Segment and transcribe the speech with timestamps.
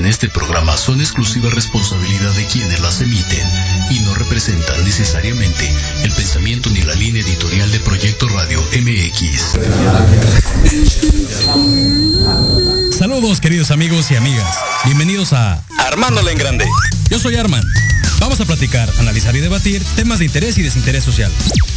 [0.00, 3.46] en este programa son exclusiva responsabilidad de quienes las emiten
[3.90, 5.70] y no representan necesariamente
[6.02, 9.58] el pensamiento ni la línea editorial de Proyecto Radio MX.
[12.96, 14.58] Saludos queridos amigos y amigas.
[14.86, 16.66] Bienvenidos a Armándola en Grande.
[17.10, 17.62] Yo soy Arman.
[18.20, 21.30] Vamos a platicar, analizar y debatir temas de interés y desinterés social.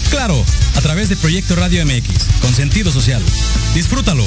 [0.10, 0.46] Claro,
[0.78, 2.08] a través de Proyecto Radio MX,
[2.42, 3.22] con sentido social.
[3.74, 4.24] Disfrútalo.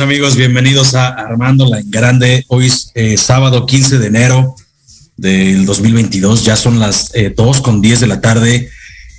[0.00, 2.44] Amigos, bienvenidos a Armándola en Grande.
[2.48, 4.54] Hoy es eh, sábado 15 de enero
[5.16, 6.44] del 2022.
[6.44, 8.70] Ya son las eh, 2 con 10 de la tarde.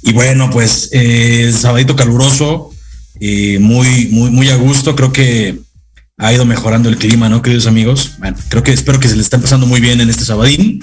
[0.04, 2.72] Y bueno, pues eh, sabadito caluroso,
[3.20, 4.96] muy, muy, muy a gusto.
[4.96, 5.60] Creo que
[6.18, 8.14] ha ido mejorando el clima, ¿no, queridos amigos?
[8.20, 10.82] Bueno, creo que espero que se le está empezando muy bien en este sabadín.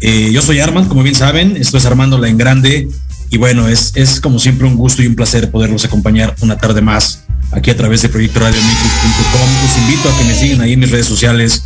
[0.00, 2.88] Eh, yo soy Armand, como bien saben, esto es Armándola en Grande.
[3.28, 7.23] Y bueno, es como siempre un gusto y un placer poderlos acompañar una tarde más
[7.54, 9.48] aquí a través de proyectoradiomix.com.
[9.62, 11.64] Los invito a que me sigan ahí en mis redes sociales.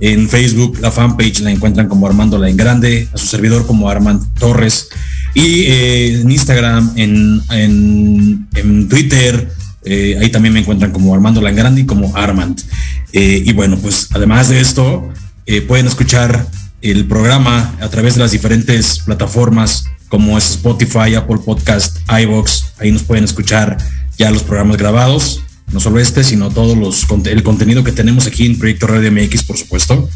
[0.00, 4.22] En Facebook, la fanpage la encuentran como Armándola en Grande, a su servidor como Armand
[4.38, 4.88] Torres.
[5.34, 9.50] Y eh, en Instagram, en, en, en Twitter,
[9.84, 12.62] eh, ahí también me encuentran como Armándola en Grande y como Armand.
[13.12, 15.08] Eh, y bueno, pues además de esto,
[15.66, 16.46] pueden escuchar
[16.80, 22.64] el programa a través de las diferentes plataformas como es Spotify, Apple Podcast, iVoox.
[22.78, 23.78] Ahí nos pueden escuchar
[24.20, 25.40] ya los programas grabados,
[25.72, 29.44] no solo este, sino todos los el contenido que tenemos aquí en Proyecto Radio MX,
[29.44, 30.10] por supuesto.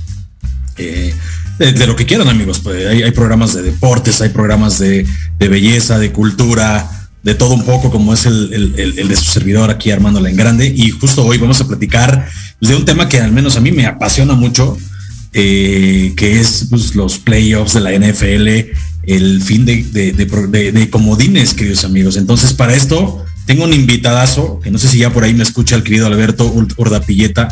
[0.76, 1.14] Eh,
[1.58, 2.60] de, lo que quieran, amigos.
[2.60, 5.06] Pues hay, programas de deportes, hay programas de,
[5.38, 9.70] de, belleza, de cultura, de todo un poco, como es el, el, de su servidor
[9.70, 10.66] aquí, Armándola en Grande.
[10.66, 12.28] Y justo hoy vamos a platicar
[12.60, 14.76] de un tema que al menos a mí me apasiona mucho,
[15.32, 18.48] eh, que es pues, los playoffs de la NFL,
[19.06, 19.82] el fin de,
[20.12, 22.18] de, comodines, queridos amigos.
[22.18, 25.76] Entonces, para esto, tengo un invitadazo, que no sé si ya por ahí me escucha
[25.76, 27.48] el querido Alberto Urdapilleta,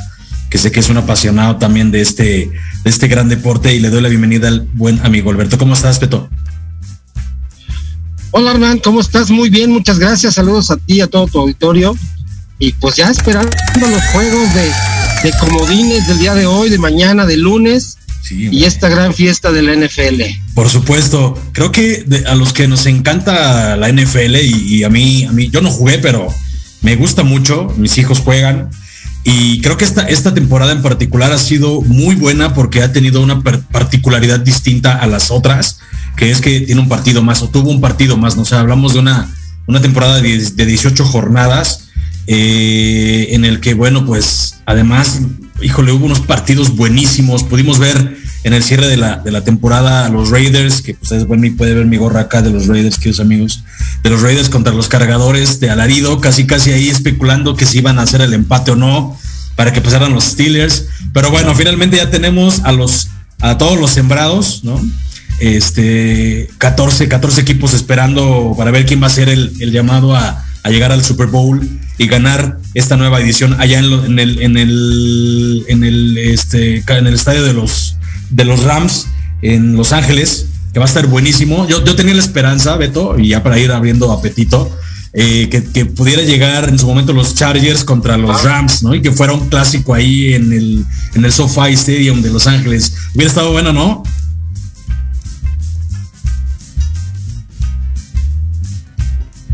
[0.51, 2.51] que sé que es un apasionado también de este,
[2.85, 5.59] de este gran deporte y le doy la bienvenida al buen amigo Alberto.
[5.59, 6.29] ¿Cómo estás, Peto?
[8.31, 9.31] Hola, Hernán, ¿cómo estás?
[9.31, 10.35] Muy bien, muchas gracias.
[10.35, 11.95] Saludos a ti, a todo tu auditorio.
[12.59, 17.37] Y pues ya esperando los juegos de comodines del día de hoy, de mañana, de
[17.37, 17.99] lunes.
[18.23, 20.23] Sí, y esta gran fiesta de la NFL.
[20.55, 24.89] Por supuesto, creo que de, a los que nos encanta la NFL y, y, a
[24.89, 26.29] mí, a mí, yo no jugué, pero
[26.83, 28.71] me gusta mucho, mis hijos juegan.
[29.25, 33.23] Y creo que esta, esta temporada en particular ha sido muy buena porque ha tenido
[33.23, 35.79] una particularidad distinta a las otras,
[36.17, 38.61] que es que tiene un partido más o tuvo un partido más, no o sea,
[38.61, 39.33] hablamos de una,
[39.67, 41.89] una temporada de, de 18 jornadas
[42.27, 45.21] eh, en el que, bueno, pues además
[45.63, 47.45] híjole, hubo unos partidos buenísimos.
[47.45, 51.13] Pudimos ver en el cierre de la, de la temporada a los Raiders, que pues
[51.13, 53.63] es bueno y puede ver mi gorra acá de los Raiders, queridos amigos,
[54.03, 57.99] de los Raiders contra los cargadores de Alarido, casi casi ahí especulando que si iban
[57.99, 59.17] a hacer el empate o no,
[59.55, 60.87] para que pasaran los Steelers.
[61.13, 63.09] Pero bueno, finalmente ya tenemos a los,
[63.41, 64.81] a todos los sembrados, ¿no?
[65.39, 70.45] Este, 14, 14 equipos esperando para ver quién va a ser el, el llamado a,
[70.63, 71.61] a llegar al Super Bowl
[71.99, 76.83] y ganar esta nueva edición allá en, lo, en, el en el en el este
[76.87, 77.97] en el estadio de los
[78.31, 79.09] de los Rams
[79.43, 81.69] en Los Ángeles que va a estar buenísimo.
[81.69, 84.75] Yo, yo tenía la esperanza Beto y ya para ir abriendo apetito
[85.13, 89.03] eh, que, que, pudiera llegar en su momento los Chargers contra los Rams no y
[89.03, 92.95] que fuera un clásico ahí en el en el SoFi Stadium de Los Ángeles.
[93.15, 94.03] Hubiera estado bueno no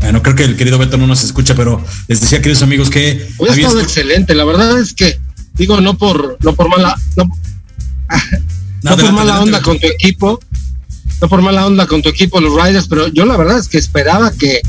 [0.09, 3.29] Bueno, creo que el querido Beto no nos escucha, pero les decía, queridos amigos, que.
[3.37, 3.91] Hubiera estado escu...
[3.91, 4.33] excelente.
[4.33, 5.19] La verdad es que,
[5.53, 7.31] digo, no por, no por mala, no, no,
[8.81, 10.39] no adelante, por mala adelante, onda con tu equipo,
[11.21, 13.77] no por mala onda con tu equipo, los Riders, pero yo la verdad es que
[13.77, 14.61] esperaba que,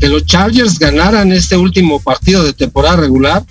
[0.00, 3.44] que los Chargers ganaran este último partido de temporada regular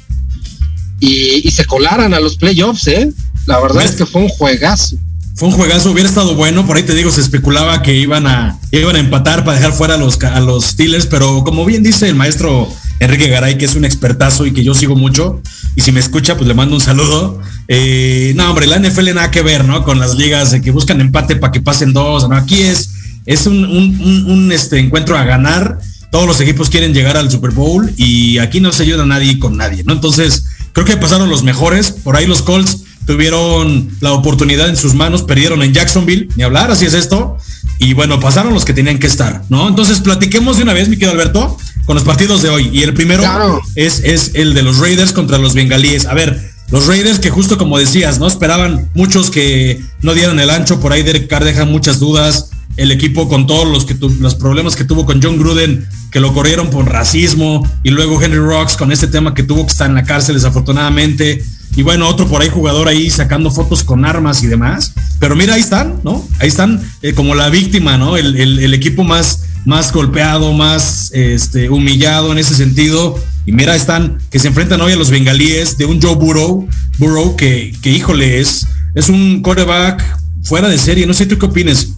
[0.99, 3.13] y, y se colaran a los playoffs, ¿eh?
[3.45, 3.91] La verdad ¿Ves?
[3.91, 4.97] es que fue un juegazo
[5.35, 8.57] fue un juegazo, hubiera estado bueno, por ahí te digo, se especulaba que iban a,
[8.71, 12.07] iban a empatar para dejar fuera a los, a los Steelers, pero como bien dice
[12.07, 12.69] el maestro
[13.01, 15.41] Enrique Garay, que es un expertazo y que yo sigo mucho,
[15.75, 17.41] y si me escucha, pues le mando un saludo.
[17.67, 19.83] Eh, no, hombre, la NFL nada que ver, ¿no?
[19.83, 22.35] Con las ligas que buscan empate para que pasen dos, ¿no?
[22.37, 22.91] Aquí es,
[23.25, 25.79] es un, un, un, un este, encuentro a ganar,
[26.11, 29.57] todos los equipos quieren llegar al Super Bowl y aquí no se ayuda nadie con
[29.57, 29.91] nadie, ¿no?
[29.91, 34.93] Entonces, creo que pasaron los mejores, por ahí los Colts tuvieron la oportunidad en sus
[34.93, 37.37] manos, perdieron en Jacksonville, ni hablar, así es esto.
[37.79, 39.67] Y bueno, pasaron los que tenían que estar, ¿no?
[39.67, 42.69] Entonces, platiquemos de una vez, mi querido Alberto, con los partidos de hoy.
[42.71, 43.61] Y el primero claro.
[43.75, 46.05] es, es el de los Raiders contra los Bengalíes.
[46.05, 48.27] A ver, Los Raiders que justo como decías, ¿no?
[48.27, 52.91] Esperaban muchos que no dieran el ancho, por ahí Derek Carr deja muchas dudas, el
[52.91, 56.69] equipo con todos los, que los problemas que tuvo con John Gruden, que lo corrieron
[56.69, 60.03] por racismo, y luego Henry Rocks con este tema que tuvo que estar en la
[60.03, 61.43] cárcel desafortunadamente,
[61.75, 64.93] y bueno, otro por ahí jugador ahí sacando fotos con armas y demás.
[65.19, 66.25] Pero mira, ahí están, ¿no?
[66.39, 68.15] Ahí están eh, como la víctima, ¿no?
[68.15, 73.19] El, equipo más, más golpeado, más este, humillado en ese sentido.
[73.45, 76.67] Y mira, están que se enfrentan hoy a los bengalíes de un Joe Burrow,
[76.97, 80.01] Burrow que, que híjole, es, es un quarterback
[80.43, 81.05] fuera de serie.
[81.05, 81.89] No sé tú qué opinas.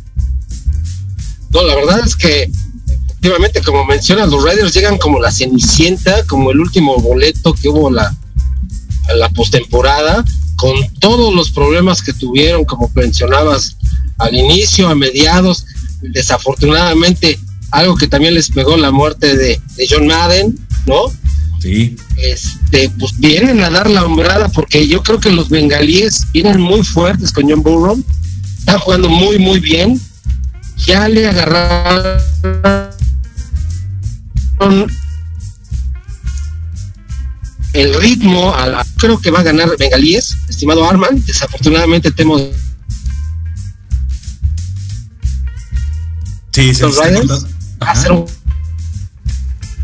[1.52, 2.50] No, la verdad es que
[3.10, 7.90] efectivamente, como mencionas, los Raiders llegan como la cenicienta, como el último boleto que hubo
[7.90, 8.16] la,
[9.16, 10.24] la postemporada,
[10.56, 13.78] con todos los problemas que tuvieron, como mencionabas
[14.18, 15.66] al inicio, a mediados,
[16.02, 17.40] desafortunadamente
[17.72, 21.12] algo que también les pegó la muerte de, John Madden, ¿no?
[21.60, 21.96] Sí.
[22.18, 26.84] Este, pues vienen a dar la hombrada porque yo creo que los bengalíes vienen muy
[26.84, 28.04] fuertes con John Burrow,
[28.58, 30.00] están jugando muy, muy bien,
[30.78, 32.22] ya le agarraron
[37.78, 41.24] el ritmo, a creo que va a ganar Bengalíes, estimado Arman.
[41.26, 42.42] Desafortunadamente tenemos.
[46.52, 47.46] Sí, se nos, está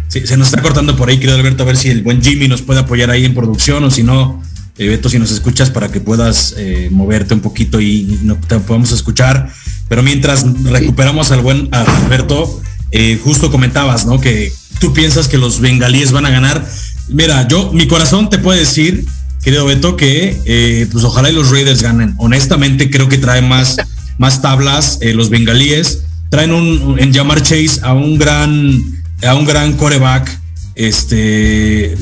[0.07, 2.47] sí, se nos está cortando por ahí, querido Alberto, a ver si el buen Jimmy
[2.47, 4.41] nos puede apoyar ahí en producción o si no,
[4.79, 8.59] eh, Beto, si nos escuchas para que puedas eh, moverte un poquito y no te
[8.59, 9.53] podamos escuchar.
[9.87, 14.19] Pero mientras recuperamos al buen Alberto, eh, justo comentabas, ¿no?
[14.19, 16.67] Que tú piensas que los bengalíes van a ganar.
[17.09, 19.05] Mira, yo, mi corazón te puede decir,
[19.43, 22.15] querido Beto, que eh, pues ojalá y los Raiders ganen.
[22.17, 23.77] Honestamente, creo que traen más,
[24.17, 26.03] más tablas eh, los bengalíes.
[26.29, 28.81] Traen un, en Jamar Chase a un gran,
[29.25, 30.39] a un gran coreback.
[30.75, 31.95] Este,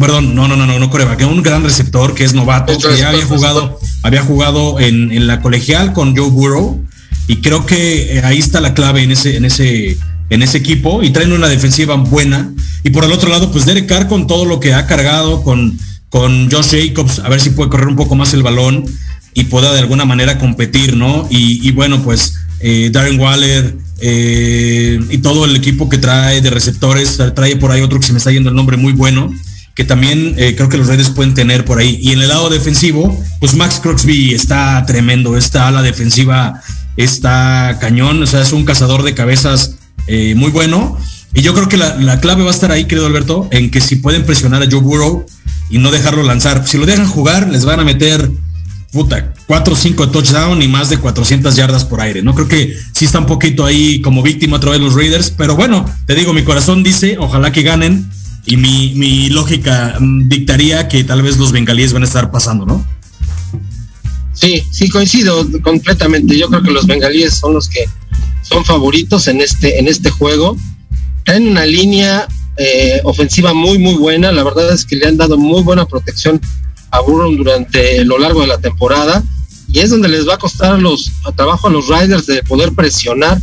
[0.00, 3.10] perdón, no, no, no, no, no coreback, un gran receptor que es novato, que ya
[3.10, 6.82] había jugado, había jugado en, en la colegial con Joe Burrow.
[7.26, 9.98] Y creo que eh, ahí está la clave en ese, en ese,
[10.30, 12.52] en ese equipo y traen una defensiva buena.
[12.84, 15.78] Y por el otro lado, pues Derek Carr con todo lo que ha cargado, con,
[16.10, 18.84] con Josh Jacobs, a ver si puede correr un poco más el balón
[19.34, 21.26] y pueda de alguna manera competir, ¿no?
[21.30, 27.18] Y, bueno, pues eh, Darren Waller eh, y todo el equipo que trae de receptores,
[27.34, 29.32] trae por ahí otro que se me está yendo el nombre muy bueno,
[29.74, 31.98] que también eh, creo que los Raiders pueden tener por ahí.
[32.02, 36.60] Y en el lado defensivo, pues Max Croxby está tremendo, esta ala defensiva
[36.96, 39.77] está cañón, o sea, es un cazador de cabezas
[40.08, 40.98] eh, muy bueno.
[41.34, 43.96] Y yo creo que la, clave va a estar ahí, querido Alberto, en que si
[43.96, 45.26] pueden presionar a Joe Burrow
[45.70, 46.66] y no dejarlo lanzar.
[46.66, 48.30] Si lo dejan jugar, les van a meter,
[48.90, 52.22] puta, 4 o 5 touchdown y más de 400 yardas por aire.
[52.22, 55.54] No creo que sí está un poquito ahí como víctima otra vez los Raiders, pero
[55.54, 58.10] bueno, te digo, mi corazón dice, ojalá que ganen
[58.46, 62.64] y mi, mi lógica mm, dictaría que tal vez los bengalíes van a estar pasando,
[62.64, 62.86] ¿no?
[64.32, 66.38] Sí, sí, coincido completamente.
[66.38, 67.86] Yo creo que los bengalíes son los que
[68.48, 70.56] son favoritos en este, en este juego.
[71.24, 74.32] Traen una línea eh, ofensiva muy, muy buena.
[74.32, 76.40] La verdad es que le han dado muy buena protección
[76.90, 79.22] a Burrow durante lo largo de la temporada.
[79.70, 82.72] Y es donde les va a costar los, a trabajo a los Riders de poder
[82.72, 83.38] presionar.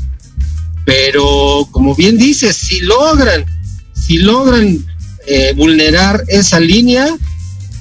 [0.85, 3.45] Pero como bien dices, si logran,
[3.93, 4.83] si logran
[5.27, 7.07] eh, vulnerar esa línea,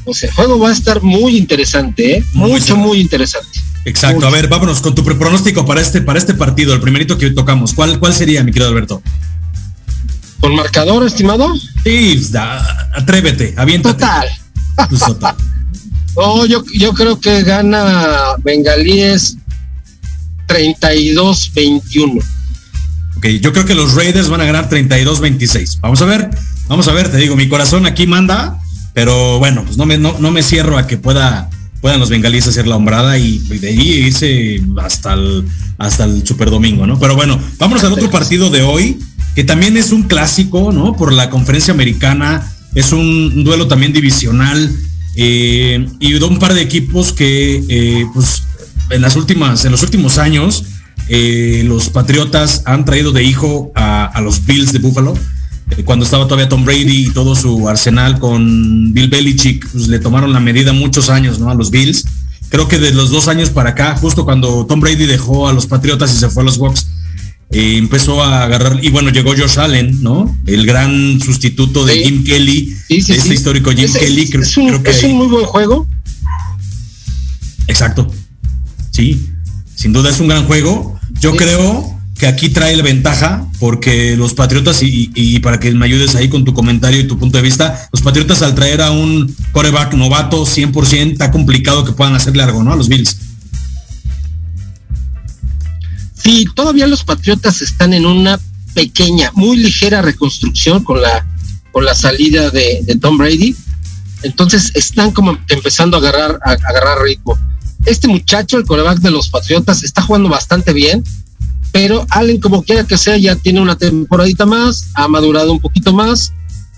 [0.04, 2.24] pues el juego va a estar muy interesante, ¿eh?
[2.34, 3.63] mucho, muy interesante.
[3.84, 4.26] Exacto.
[4.26, 7.74] A ver, vámonos con tu pronóstico para este, para este partido, el primerito que tocamos.
[7.74, 9.02] ¿Cuál, cuál sería, mi querido Alberto?
[10.40, 11.52] ¿Con marcador, estimado?
[11.84, 12.22] Sí,
[12.94, 13.94] atrévete, aviéntate.
[13.94, 14.28] Total.
[14.88, 15.34] Pues, total.
[16.14, 19.36] oh, yo, yo creo que gana Bengalíes
[20.48, 22.22] 32-21.
[23.16, 25.80] Ok, yo creo que los Raiders van a ganar 32-26.
[25.80, 26.30] Vamos a ver,
[26.68, 28.58] vamos a ver, te digo, mi corazón aquí manda,
[28.92, 31.50] pero bueno, pues no me, no, no me cierro a que pueda
[31.84, 35.44] puedan los bengalíes hacer la hombrada y, de ahí irse hasta el,
[35.76, 36.98] hasta el Super Domingo, ¿no?
[36.98, 38.98] Pero bueno, vamos al otro partido de hoy,
[39.34, 40.96] que también es un clásico, ¿no?
[40.96, 44.74] Por la conferencia americana, es un duelo también divisional
[45.14, 48.44] eh, y de un par de equipos que, eh, pues,
[48.88, 50.64] en las últimas, en los últimos años,
[51.08, 55.12] eh, los Patriotas han traído de hijo a, a los Bills de Buffalo
[55.84, 60.32] cuando estaba todavía Tom Brady y todo su arsenal con Bill Belichick, pues le tomaron
[60.32, 61.50] la medida muchos años, ¿no?
[61.50, 62.04] A los Bills.
[62.48, 65.66] Creo que de los dos años para acá, justo cuando Tom Brady dejó a los
[65.66, 66.86] Patriotas y se fue a los Bucks,
[67.50, 70.36] eh, empezó a agarrar, y bueno, llegó Josh Allen, ¿no?
[70.46, 74.30] El gran sustituto de Jim Kelly, este histórico Jim Kelly.
[74.40, 75.86] Es, un, es un muy buen juego.
[77.66, 78.10] Exacto.
[78.90, 79.28] Sí,
[79.74, 80.98] sin duda es un gran juego.
[81.20, 86.14] Yo creo que aquí trae la ventaja, porque los Patriotas, y, para que me ayudes
[86.14, 89.34] ahí con tu comentario y tu punto de vista, los Patriotas al traer a un
[89.52, 92.72] coreback novato 100%, está complicado que puedan hacerle algo, ¿no?
[92.72, 93.16] A los Bills.
[96.14, 98.38] Sí, todavía los Patriotas están en una
[98.74, 101.26] pequeña, muy ligera reconstrucción con la,
[101.72, 103.56] con la salida de, Tom Brady.
[104.22, 107.36] Entonces están como empezando a agarrar, a, agarrar ritmo.
[107.84, 111.04] Este muchacho, el coreback de los Patriotas, está jugando bastante bien,
[111.74, 115.92] pero Allen, como quiera que sea, ya tiene una temporadita más, ha madurado un poquito
[115.92, 116.32] más,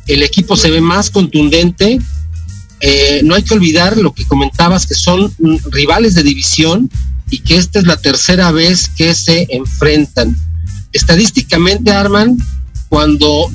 [0.06, 2.00] el equipo se ve más contundente.
[2.80, 5.30] Eh, no hay que olvidar lo que comentabas, que son
[5.70, 6.88] rivales de división
[7.28, 10.34] y que esta es la tercera vez que se enfrentan.
[10.94, 12.38] Estadísticamente, Arman,
[12.88, 13.50] cuando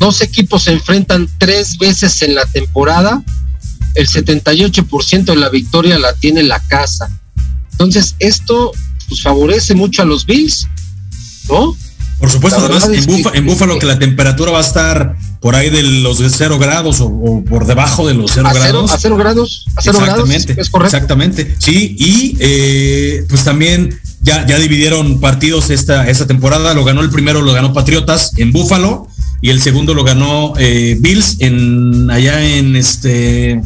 [0.00, 3.22] dos equipos se enfrentan tres veces en la temporada,
[3.94, 7.16] el 78% de la victoria la tiene la casa.
[7.70, 8.72] Entonces, esto
[9.08, 10.66] pues, favorece mucho a los Bills,
[11.48, 11.76] ¿no?
[12.18, 12.88] Por supuesto, además
[13.34, 17.42] en, Búfalo que la temperatura va a estar por ahí de los cero grados o,
[17.44, 18.92] por debajo de los cero grados.
[18.92, 20.96] a cero grados, a cero exactamente, es correcto.
[20.96, 27.00] Exactamente, sí, y eh, pues también ya, ya dividieron partidos esta, esta temporada, lo ganó
[27.00, 29.08] el primero, lo ganó Patriotas en Búfalo
[29.40, 33.60] y el segundo lo ganó eh, Bills en allá en este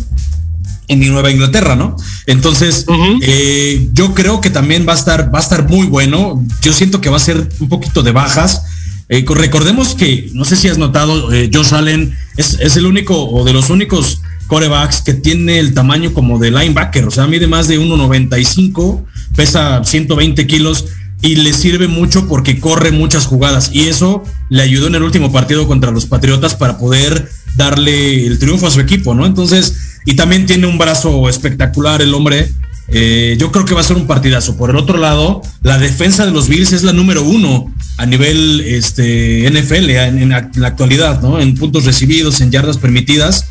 [0.89, 1.97] en Nueva Inglaterra, ¿no?
[2.27, 2.87] Entonces,
[3.23, 6.45] eh, yo creo que también va a estar, va a estar muy bueno.
[6.63, 8.63] Yo siento que va a ser un poquito de bajas.
[9.09, 13.29] Eh, recordemos que, no sé si has notado, eh, Josh Allen es, es, el único
[13.29, 17.47] o de los únicos corebacks que tiene el tamaño como de linebacker, o sea, mide
[17.47, 20.87] más de 1,95, pesa 120 kilos
[21.23, 25.33] y le sirve mucho porque corre muchas jugadas y eso le ayudó en el último
[25.33, 29.25] partido contra los Patriotas para poder darle el triunfo a su equipo, ¿no?
[29.25, 32.51] Entonces, y también tiene un brazo espectacular el hombre.
[32.89, 34.57] Eh, yo creo que va a ser un partidazo.
[34.57, 38.61] Por el otro lado, la defensa de los Bills es la número uno a nivel
[38.61, 41.41] este, NFL en, la, actualidad, ¿no?
[41.41, 43.47] En puntos recibidos, en yardas permitidas.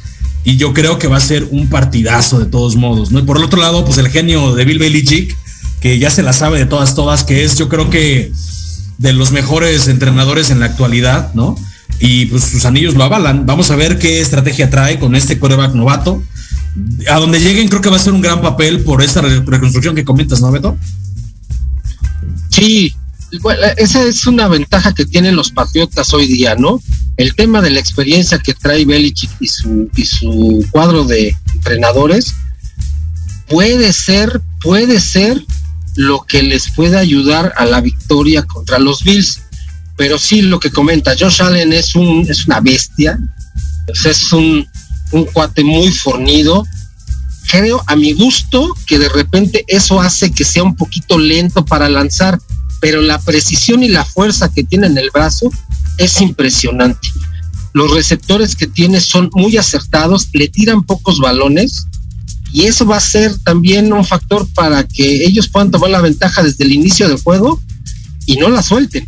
[0.45, 3.19] Y yo creo que va a ser un partidazo de todos modos, ¿no?
[3.19, 5.35] Y por el otro lado, pues el genio de Bill Belichick,
[5.81, 8.31] que ya se la sabe de todas, todas, que es yo creo que
[8.97, 11.57] de los mejores entrenadores en la actualidad, ¿no?
[11.99, 13.45] Y pues sus anillos lo avalan.
[13.45, 16.21] Vamos a ver qué estrategia trae con este quarterback novato
[17.09, 20.03] a donde lleguen creo que va a ser un gran papel por esta reconstrucción que
[20.03, 20.77] comentas, ¿no, Beto?
[22.49, 22.93] Sí,
[23.77, 26.81] esa es una ventaja que tienen los patriotas hoy día, ¿no?
[27.17, 32.33] El tema de la experiencia que trae Belichick y su, y su cuadro de entrenadores
[33.47, 35.43] puede ser, puede ser
[35.95, 39.41] lo que les pueda ayudar a la victoria contra los Bills.
[39.97, 43.17] Pero sí, lo que comenta, Josh Allen es un, es una bestia,
[44.03, 44.67] es un,
[45.11, 46.65] un cuate muy fornido.
[47.49, 51.87] Creo a mi gusto que de repente eso hace que sea un poquito lento para
[51.89, 52.39] lanzar,
[52.81, 55.49] pero la precisión y la fuerza que tiene en el brazo
[55.97, 57.07] es impresionante.
[57.73, 61.85] Los receptores que tiene son muy acertados, le tiran pocos balones
[62.51, 66.41] y eso va a ser también un factor para que ellos puedan tomar la ventaja
[66.41, 67.61] desde el inicio del juego
[68.25, 69.05] y no la suelten.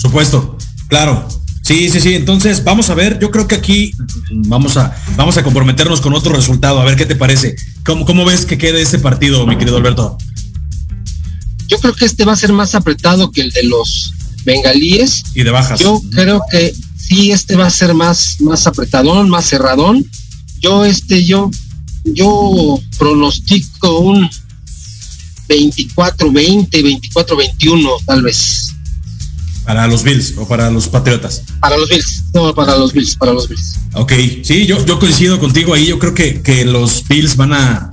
[0.00, 0.56] Supuesto,
[0.88, 1.28] claro.
[1.62, 2.14] Sí, sí, sí.
[2.14, 3.18] Entonces, vamos a ver.
[3.20, 3.92] Yo creo que aquí
[4.30, 6.80] vamos a, vamos a comprometernos con otro resultado.
[6.80, 7.54] A ver qué te parece.
[7.84, 10.16] ¿Cómo, cómo ves que quede este partido, mi querido Alberto?
[11.68, 14.12] Yo creo que este va a ser más apretado que el de los
[14.44, 15.22] bengalíes.
[15.34, 15.78] Y de bajas.
[15.78, 20.04] Yo creo que sí, este va a ser más, más apretadón, más cerradón.
[20.60, 21.50] Yo, este, yo,
[22.04, 24.28] yo pronostico un
[25.48, 26.68] 24-20,
[27.14, 28.74] 24-21, tal vez.
[29.70, 31.44] Para los Bills o para los Patriotas.
[31.60, 33.78] Para los Bills, no, para los Bills, para los Bills.
[33.92, 35.86] Ok, sí, yo, yo coincido contigo ahí.
[35.86, 37.88] Yo creo que, que los Bills van a,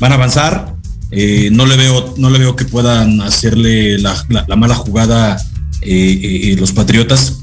[0.00, 0.74] van a avanzar.
[1.12, 4.16] Eh, no le veo, no le veo que puedan hacerle la,
[4.56, 5.36] mala jugada
[5.82, 7.38] eh, eh, los Patriotas,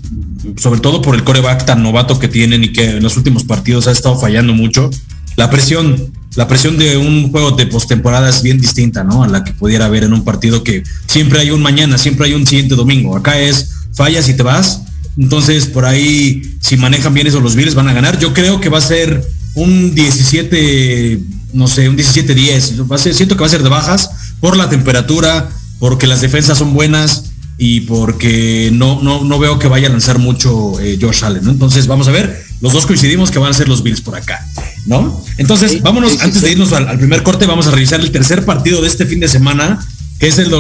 [0.58, 3.88] sobre todo por el coreback tan novato que tienen y que en los últimos partidos
[3.88, 4.90] ha estado fallando mucho.
[5.38, 9.24] La presión, la presión de un juego de postemporada es bien distinta, ¿no?
[9.24, 12.34] A la que pudiera haber en un partido que siempre hay un mañana, siempre hay
[12.34, 13.18] un siguiente domingo.
[13.18, 14.84] Acá es fallas y te vas.
[15.18, 18.20] Entonces, por ahí, si manejan bien eso, los Bills van a ganar.
[18.20, 19.22] Yo creo que va a ser
[19.54, 21.20] un 17,
[21.52, 22.90] no sé, un 17-10.
[22.90, 26.22] Va a ser, siento que va a ser de bajas por la temperatura, porque las
[26.22, 30.98] defensas son buenas y porque no, no, no veo que vaya a lanzar mucho eh,
[31.02, 31.50] Josh Allen.
[31.50, 32.42] Entonces, vamos a ver.
[32.62, 34.40] Los dos coincidimos que van a ser los Bills por acá.
[34.86, 35.24] ¿No?
[35.38, 38.88] Entonces, vámonos, antes de irnos al, primer corte, vamos a revisar el tercer partido de
[38.88, 39.80] este fin de semana,
[40.20, 40.52] que es el,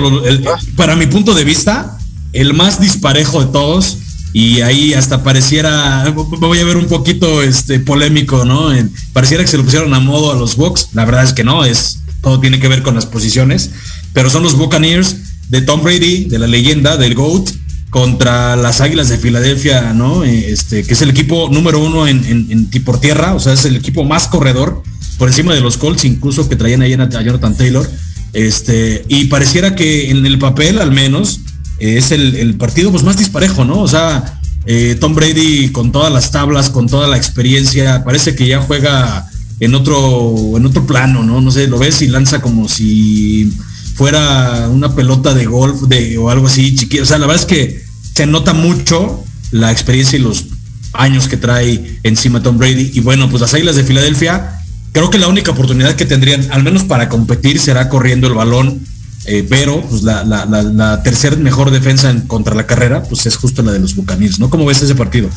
[0.75, 1.97] para mi punto de vista,
[2.33, 3.97] el más disparejo de todos.
[4.31, 8.69] Y ahí hasta pareciera, voy a ver un poquito este polémico, ¿no?
[9.11, 10.89] pareciera que se lo pusieron a modo a los Bucks.
[10.93, 13.71] La verdad es que no, es todo tiene que ver con las posiciones.
[14.13, 15.15] Pero son los Buccaneers
[15.49, 17.49] de Tom Brady, de la leyenda, del GOAT,
[17.89, 20.23] contra las Águilas de Filadelfia, ¿no?
[20.23, 23.65] Eh, este, que es el equipo número uno en, en, por tierra, o sea, es
[23.65, 24.83] el equipo más corredor,
[25.17, 27.89] por encima de los Colts, incluso que traían ahí a Jonathan Taylor.
[28.31, 31.41] Este, y pareciera que en el papel, al menos,
[31.79, 33.79] es el, partido pues, más disparejo, ¿no?
[33.81, 38.47] O sea, eh, Tom Brady con todas las tablas, con toda la experiencia, parece que
[38.47, 39.27] ya juega
[39.59, 41.41] en otro, en otro plano, ¿no?
[41.41, 43.51] No sé, lo ves y lanza como si
[43.99, 47.03] fuera una pelota de golf de, o algo así chiquito.
[47.03, 47.83] O sea, la verdad es que
[48.15, 50.45] se nota mucho la experiencia y los
[50.93, 52.91] años que trae encima Tom Brady.
[52.93, 54.61] Y bueno, pues las Águilas de Filadelfia,
[54.93, 58.79] creo que la única oportunidad que tendrían, al menos para competir, será corriendo el balón.
[59.25, 63.63] Eh, pero pues la, la, tercera mejor defensa en, contra la carrera, pues es justo
[63.63, 64.49] la de los Buccaneers, ¿no?
[64.49, 65.29] ¿Cómo ves ese partido?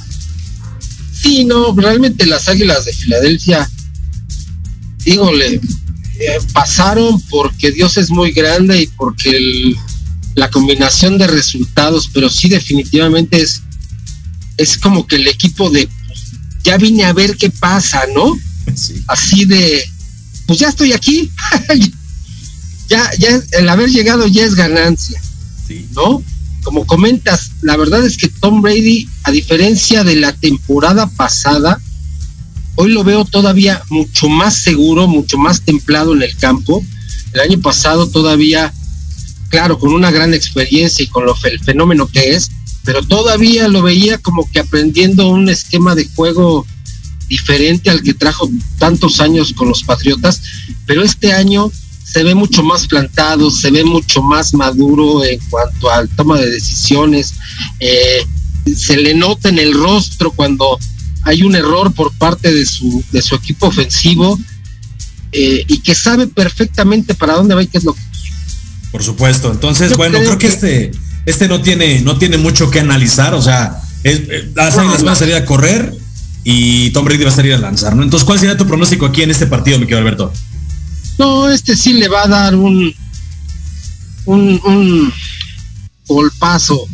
[1.12, 3.68] Sí, no, realmente las Águilas de Filadelfia,
[5.04, 5.60] dígole,
[6.22, 9.74] eh, pasaron porque Dios es muy grande y porque
[10.36, 13.62] la combinación de resultados, pero sí definitivamente es,
[14.56, 15.88] es como que el equipo de,
[16.62, 18.36] ya vine a ver qué pasa, ¿no?
[19.08, 19.84] Así de,
[20.46, 21.28] pues ya estoy aquí,
[22.88, 25.20] ya, ya el haber llegado ya es ganancia,
[25.90, 26.22] ¿no?
[26.62, 31.80] Como comentas, la verdad es que Tom Brady, a diferencia de la temporada pasada,
[32.74, 36.82] Hoy lo veo todavía mucho más seguro, mucho más templado en el campo.
[37.32, 38.72] El año pasado todavía,
[39.48, 42.50] claro, con una gran experiencia y con lo, el fenómeno que es,
[42.84, 46.66] pero todavía lo veía como que aprendiendo un esquema de juego
[47.28, 50.42] diferente al que trajo tantos años con los Patriotas,
[50.86, 51.70] pero este año
[52.04, 56.50] se ve mucho más plantado, se ve mucho más maduro en cuanto al toma de
[56.50, 57.34] decisiones,
[57.80, 58.26] eh,
[58.76, 60.78] se le nota en el rostro cuando
[61.24, 64.38] hay un error por parte de su, de su equipo ofensivo
[65.32, 68.00] eh, y que sabe perfectamente para dónde va y qué es lo que
[68.90, 69.50] Por supuesto.
[69.50, 70.90] Entonces, bueno, creo, que, este,
[71.26, 73.34] este no tiene, no tiene mucho que analizar.
[73.34, 75.94] O sea, es, eh, las van a salir a correr
[76.44, 78.02] y Tom Brady va a salir a lanzar, ¿no?
[78.02, 80.32] Entonces, ¿cuál sería tu pronóstico aquí en este partido, mi querido Alberto?
[81.18, 82.92] No, este sí le va a dar un
[84.24, 85.12] un, un
[86.06, 86.86] golpazo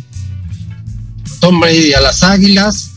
[1.39, 2.88] Tom Brady a las Águilas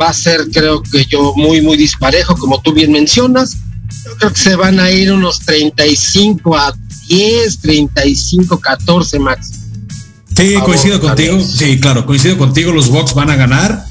[0.00, 3.56] va a ser, creo que yo, muy, muy disparejo, como tú bien mencionas.
[4.04, 6.74] Yo creo que se van a ir unos 35 a
[7.08, 9.50] 10, 35, 14 max.
[10.36, 11.40] Sí, coincido contigo.
[11.40, 12.72] Sí, claro, coincido contigo.
[12.72, 13.84] Los Bucks van a ganar.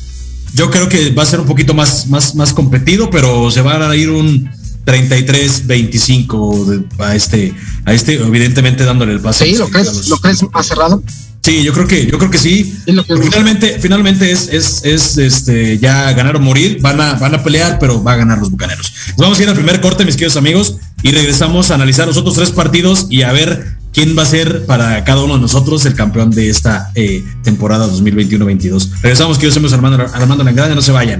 [0.53, 3.83] Yo creo que va a ser un poquito más, más, más competido, pero se van
[3.83, 4.49] a ir un
[4.85, 7.53] 33-25 a este,
[7.85, 9.45] a este, evidentemente dándole el pase.
[9.45, 11.03] Sí, ¿lo crees, ¿lo crees más cerrado?
[11.49, 12.77] Sí, yo creo que, yo creo que sí.
[13.23, 16.77] finalmente, finalmente es, es, es, este, ya ganar o morir.
[16.79, 18.93] Van a, van a pelear, pero va a ganar los bucaneros.
[19.17, 22.35] vamos a ir al primer corte, mis queridos amigos, y regresamos a analizar los otros
[22.35, 25.95] tres partidos y a ver quién va a ser para cada uno de nosotros el
[25.95, 29.01] campeón de esta eh, temporada 2021-22.
[29.01, 31.19] Regresamos, queridos amigos, Armando, Armando Langrana, no se vayan.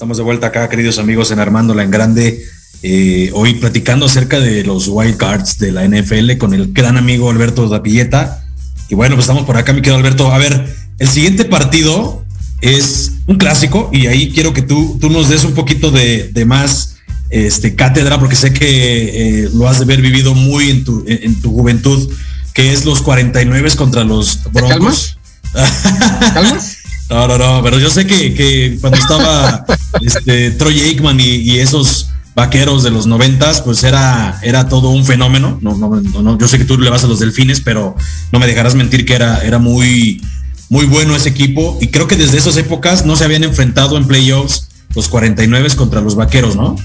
[0.00, 2.42] Estamos de vuelta acá, queridos amigos, en Armándola en Grande.
[2.82, 7.28] Eh, hoy platicando acerca de los wild cards de la NFL con el gran amigo
[7.30, 8.42] Alberto Dapilleta.
[8.88, 10.32] Y bueno, pues estamos por acá, mi querido Alberto.
[10.32, 12.24] A ver, el siguiente partido
[12.62, 16.89] es un clásico y ahí quiero que tú, tú nos des un poquito de, más
[17.30, 21.40] este, cátedra, porque sé que eh, lo has de haber vivido muy en tu, en
[21.40, 22.12] tu juventud,
[22.52, 25.16] que es los 49 contra los Broncos.
[25.52, 26.32] ¿Calmas?
[26.34, 26.76] ¿Calmas?
[27.10, 29.66] No, no, no, pero yo sé que, cuando estaba
[30.00, 35.58] este, Troy Aikman y, esos vaqueros de los noventas, pues era, era todo un fenómeno.
[35.60, 37.96] No, no, no, yo sé que tú le vas a los delfines, pero
[38.30, 40.22] no me dejarás mentir que era, era muy,
[40.68, 41.76] muy bueno ese equipo.
[41.80, 46.00] Y creo que desde esas épocas no se habían enfrentado en playoffs los 49 contra
[46.00, 46.76] los vaqueros, ¿no?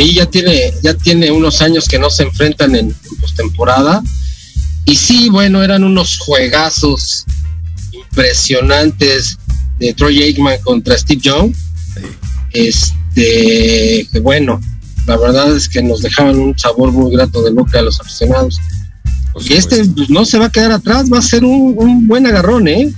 [0.00, 4.02] Sí, ya tiene, ya tiene unos años que no se enfrentan en, postemporada.
[4.86, 7.26] Y sí, bueno, eran unos juegazos
[7.92, 9.36] impresionantes
[9.78, 11.54] de Troy Aikman contra Steve Young.
[12.54, 14.58] Este, que bueno,
[15.06, 18.58] la verdad es que nos dejaban un sabor muy grato de boca a los aficionados.
[19.38, 22.68] Y este pues, no se va a quedar atrás, va a ser un, buen agarrón,
[22.68, 22.90] ¿eh?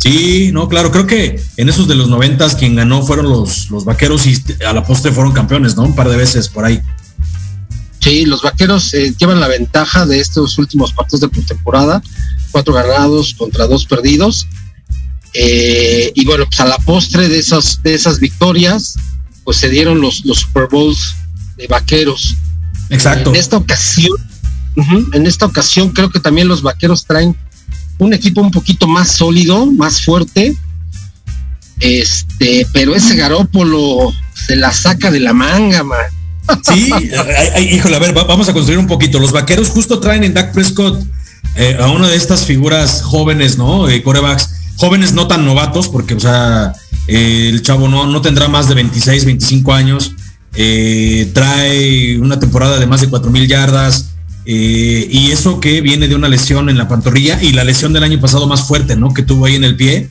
[0.00, 3.84] Sí, no, claro, creo que en esos de los noventas quien ganó fueron los, los
[3.84, 5.82] vaqueros y a la postre fueron campeones, ¿no?
[5.82, 6.80] Un par de veces por ahí.
[8.00, 12.02] Sí, los vaqueros eh, llevan la ventaja de estos últimos partidos de pretemporada,
[12.50, 14.46] cuatro ganados contra dos perdidos.
[15.34, 18.96] Eh, y bueno, pues a la postre de esas, de esas victorias,
[19.44, 21.14] pues se dieron los, los Super Bowls
[21.58, 22.36] de vaqueros.
[22.88, 23.30] Exacto.
[23.30, 24.16] En esta ocasión,
[25.12, 27.36] en esta ocasión creo que también los vaqueros traen
[28.00, 30.56] un equipo un poquito más sólido, más fuerte.
[31.78, 35.98] Este, pero ese Garópolo se la saca de la manga, man.
[36.62, 36.90] Sí,
[37.70, 39.20] híjole, a ver, vamos a construir un poquito.
[39.20, 41.00] Los vaqueros justo traen en Dak Prescott
[41.54, 43.86] eh, a una de estas figuras jóvenes, ¿no?
[44.02, 46.72] Corebacks jóvenes no tan novatos, porque, o sea,
[47.06, 50.12] el chavo no, no tendrá más de 26, 25 años,
[50.54, 54.10] eh, trae una temporada de más de 4 mil yardas,
[54.52, 58.02] eh, y eso que viene de una lesión en la pantorrilla y la lesión del
[58.02, 59.14] año pasado más fuerte, ¿no?
[59.14, 60.08] Que tuvo ahí en el pie,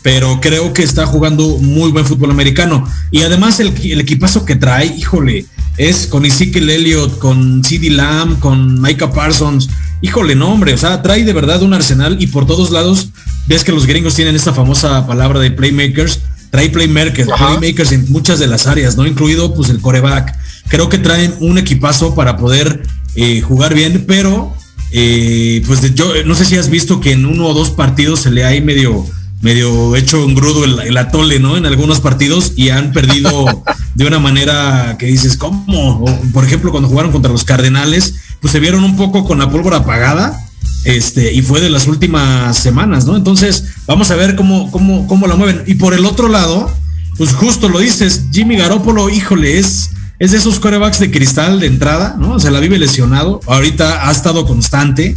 [0.00, 2.88] pero creo que está jugando muy buen fútbol americano.
[3.10, 5.44] Y además el, equipazo que trae, híjole,
[5.76, 9.68] es con Ezekiel Elliott, con CD Lamb, con Micah Parsons,
[10.00, 13.10] híjole, no, hombre, o sea, trae de verdad un arsenal y por todos lados
[13.46, 18.38] ves que los gringos tienen esta famosa palabra de playmakers, trae playmakers, playmakers en muchas
[18.38, 19.06] de las áreas, ¿no?
[19.06, 20.34] Incluido pues el coreback.
[20.68, 22.82] Creo que traen un equipazo para poder
[23.14, 24.54] eh, jugar bien, pero
[24.90, 28.30] eh, pues yo no sé si has visto que en uno o dos partidos se
[28.30, 29.06] le ha medio
[29.40, 31.56] medio hecho un grudo el, atole, ¿no?
[31.56, 36.04] En algunos partidos y han perdido de una manera que dices, ¿cómo?
[36.32, 39.78] por ejemplo, cuando jugaron contra los Cardenales, pues se vieron un poco con la pólvora
[39.78, 40.38] apagada
[40.84, 43.16] este, y fue de las últimas semanas, ¿no?
[43.16, 45.62] Entonces, vamos a ver cómo, cómo, cómo la mueven.
[45.66, 46.70] Y por el otro lado,
[47.16, 49.90] pues justo lo dices, Jimmy Garoppolo, híjole, es,
[50.22, 52.38] es de esos corebacks de cristal de entrada, ¿no?
[52.38, 53.40] Se la vive lesionado.
[53.48, 55.16] Ahorita ha estado constante.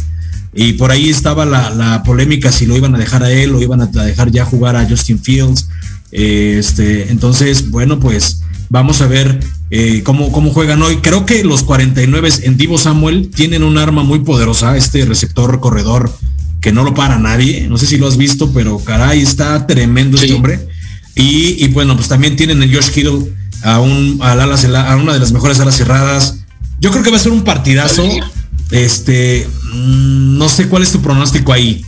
[0.52, 3.82] Y por ahí estaba la, polémica si lo iban a dejar a él o iban
[3.82, 5.68] a dejar ya jugar a Justin Fields.
[6.10, 9.38] Este, entonces, bueno, pues vamos a ver
[9.70, 10.96] eh, cómo, cómo juegan hoy.
[10.96, 16.12] Creo que los 49 en Divo Samuel tienen un arma muy poderosa, este receptor corredor
[16.60, 17.68] que no lo para nadie.
[17.68, 20.66] No sé si lo has visto, pero caray, está tremendo este hombre.
[21.14, 23.32] Y, bueno, pues también tienen en Josh Kittle
[23.66, 26.38] a, un, a, a una de las mejores alas cerradas.
[26.78, 28.08] Yo creo que va a ser un partidazo.
[28.70, 31.84] Este, mm, no sé cuál es tu pronóstico ahí.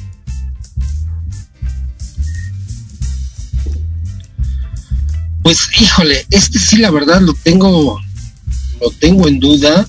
[5.43, 8.01] Pues híjole, este sí la verdad lo tengo,
[8.81, 9.87] lo tengo en duda.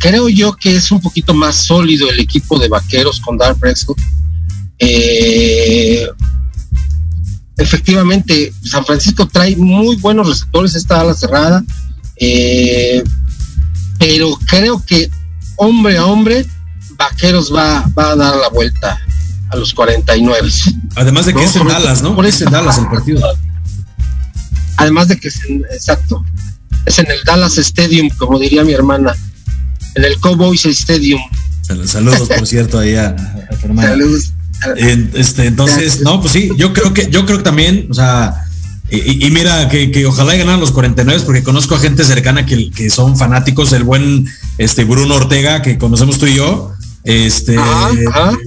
[0.00, 3.98] Creo yo que es un poquito más sólido el equipo de vaqueros con Dark Prescott.
[4.80, 6.04] Eh,
[7.62, 11.64] efectivamente, San Francisco trae muy buenos receptores, esta ala cerrada,
[12.16, 13.02] eh,
[13.98, 15.10] pero creo que
[15.56, 16.46] hombre a hombre,
[16.96, 18.98] Vaqueros va, va a dar la vuelta
[19.50, 20.50] a los 49.
[20.96, 22.14] Además de que es en Dallas, ¿no?
[22.14, 23.20] Por es en Dallas el partido.
[24.76, 26.24] Además de que es en, exacto,
[26.86, 29.14] es en el Dallas Stadium, como diría mi hermana,
[29.94, 31.20] en el Cowboys Stadium.
[31.62, 33.14] Saludos, por cierto, ahí a,
[33.60, 33.94] tu hermana.
[34.76, 38.44] Este, entonces, no, pues sí, yo creo que, yo creo que también, o sea,
[38.90, 42.90] y, mira, que, que, ojalá ganen los 49 porque conozco a gente cercana que, que,
[42.90, 46.72] son fanáticos, el buen este Bruno Ortega, que conocemos tú y yo,
[47.04, 47.56] este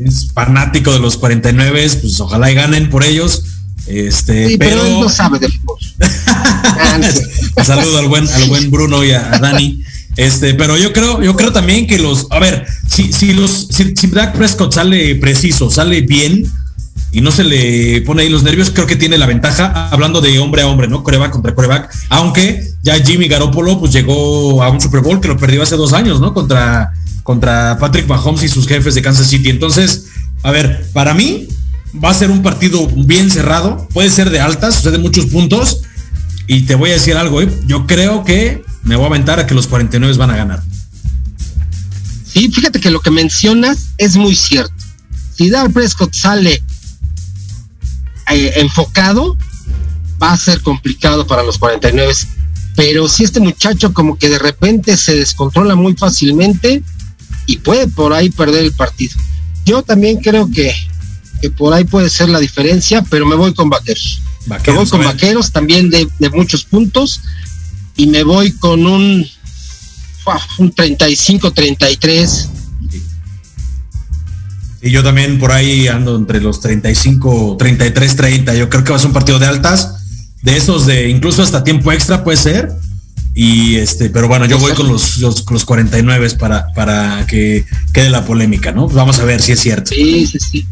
[0.05, 3.43] es fanático de los 49, pues ojalá y ganen por ellos.
[3.88, 5.78] Este, pero, no sabe de fútbol.
[7.63, 9.84] Saludo al buen, al buen Bruno y a, Dani.
[10.18, 13.93] Este, pero yo creo, yo creo también que los, a ver, si, si los, si,
[13.95, 16.49] si Prescott sale preciso, sale bien
[17.11, 20.39] y no se le pone ahí los nervios, creo que tiene la ventaja, hablando de
[20.39, 21.03] hombre a hombre, ¿no?
[21.03, 25.38] Coreback contra coreback, aunque ya Jimmy Garoppolo pues llegó a un Super Bowl que lo
[25.38, 26.34] perdió hace dos años, ¿no?
[26.34, 26.91] Contra
[27.26, 29.49] contra Patrick Mahomes y sus jefes de Kansas City.
[29.49, 30.05] Entonces,
[30.43, 31.47] a ver, para mí
[32.01, 35.82] va a ser un partido bien cerrado, puede ser de altas, o de muchos puntos.
[36.47, 37.49] Y te voy a decir algo, ¿eh?
[37.66, 40.63] yo creo que me voy a aventar a que los 49 van a ganar.
[42.25, 44.73] Sí, fíjate que lo que mencionas es muy cierto.
[45.36, 46.63] Si Dar Prescott sale
[48.31, 49.38] eh, enfocado,
[50.21, 52.13] va a ser complicado para los 49.
[52.75, 56.83] Pero si este muchacho como que de repente se descontrola muy fácilmente,
[57.45, 59.15] y puede por ahí perder el partido.
[59.65, 60.73] Yo también creo que,
[61.41, 64.21] que por ahí puede ser la diferencia, pero me voy con vaqueros.
[64.47, 67.21] me voy con vaqueros también de, muchos puntos
[67.95, 69.25] y me voy con un,
[70.57, 72.49] un 35-33.
[74.81, 78.55] Y yo también por ahí ando entre los 35, 33, 30.
[78.55, 79.95] Yo creo que va a ser un partido de altas,
[80.43, 82.71] de esos de incluso hasta tiempo extra puede ser.
[83.33, 88.25] Y este, pero bueno, yo voy con los, los, 49 para, para que quede la
[88.25, 88.87] polémica, ¿no?
[88.87, 89.91] vamos a ver si es cierto.
[89.93, 90.65] Sí, sí, sí.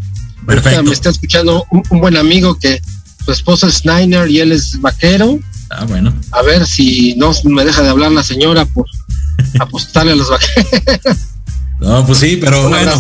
[0.45, 0.83] Perfecto.
[0.83, 2.81] Me está escuchando un, buen amigo que
[3.25, 5.39] su esposa es Snyder y él es vaquero.
[5.77, 6.13] Ah, bueno.
[6.31, 8.85] A ver si no me deja de hablar la señora por
[9.59, 11.17] apostarle a los vaqueros.
[11.79, 12.91] No, pues sí, pero bueno.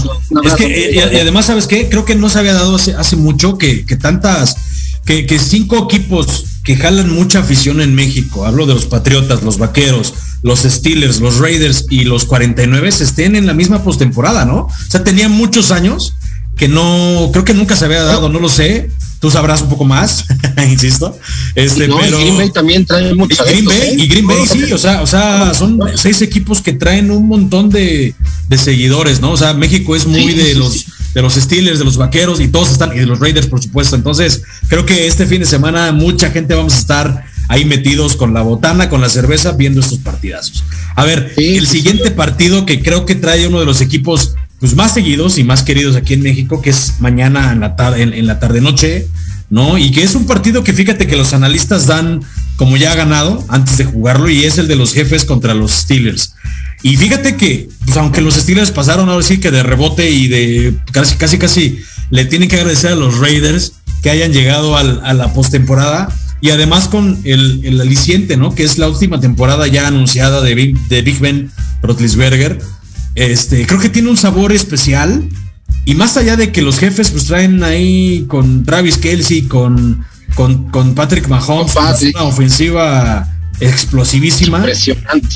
[0.43, 1.87] es que, y, además, ¿sabes qué?
[1.87, 4.57] Creo que no se había dado hace, hace mucho que, que tantas,
[5.05, 8.45] que, que cinco equipos que jalan mucha afición en México.
[8.45, 13.45] Hablo de los Patriotas, los Vaqueros, los Steelers, los Raiders y los 49 estén en
[13.45, 14.63] la misma postemporada, ¿no?
[14.65, 16.15] O sea, tenía muchos años
[16.55, 18.91] que no, creo que nunca se había dado, no lo sé.
[19.23, 20.25] Tú sabrás un poco más,
[20.69, 21.17] insisto.
[21.55, 23.41] Este, pero Green Bay también trae mucho.
[23.45, 27.09] Green Bay, y Green Bay sí, o sea, o sea, son seis equipos que traen
[27.09, 28.13] un montón de,
[28.49, 29.31] de seguidores, ¿no?
[29.31, 32.69] O sea, México es muy de los de los Steelers, de los Vaqueros y todos
[32.69, 33.95] están, y de los Raiders, por supuesto.
[33.95, 38.33] Entonces, creo que este fin de semana mucha gente vamos a estar ahí metidos con
[38.33, 40.65] la botana, con la cerveza, viendo estos partidazos.
[40.97, 44.93] A ver, el siguiente partido que creo que trae uno de los equipos pues, más
[44.93, 48.39] seguidos y más queridos aquí en México, que es mañana en la, tarde, en, la
[48.39, 49.09] tarde-noche,
[49.49, 49.77] ¿no?
[49.77, 52.21] Y que es un partido que fíjate que los analistas dan
[52.55, 55.71] como ya ha ganado antes de jugarlo y es el de los jefes contra los
[55.71, 56.35] Steelers.
[56.81, 60.73] Y fíjate que, pues aunque los Steelers pasaron ahora sí que de rebote y de
[60.93, 65.33] casi, casi, casi le tienen que agradecer a los Raiders que hayan llegado a la
[65.33, 66.07] postemporada
[66.39, 68.55] y además con el, aliciente, ¿no?
[68.55, 71.51] Que es la última temporada ya anunciada de de Big Ben
[71.81, 72.61] Rotlisberger.
[73.15, 75.27] Este, creo que tiene un sabor especial
[75.85, 80.05] y más allá de que los jefes pues traen ahí con Travis Kelsey, con,
[80.35, 81.75] con, con Patrick Mahomes,
[82.15, 83.27] una ofensiva
[83.59, 84.57] explosivísima.
[84.59, 85.35] Impresionante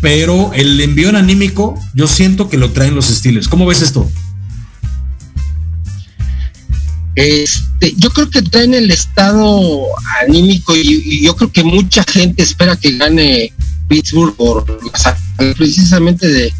[0.00, 3.48] pero el envío anímico yo siento que lo traen los Steelers.
[3.48, 4.08] ¿Cómo ves esto?
[7.14, 9.86] Este, yo creo que traen el estado
[10.22, 13.52] anímico y, yo creo que mucha gente espera que gane
[13.88, 14.64] Pittsburgh por
[15.56, 16.52] precisamente de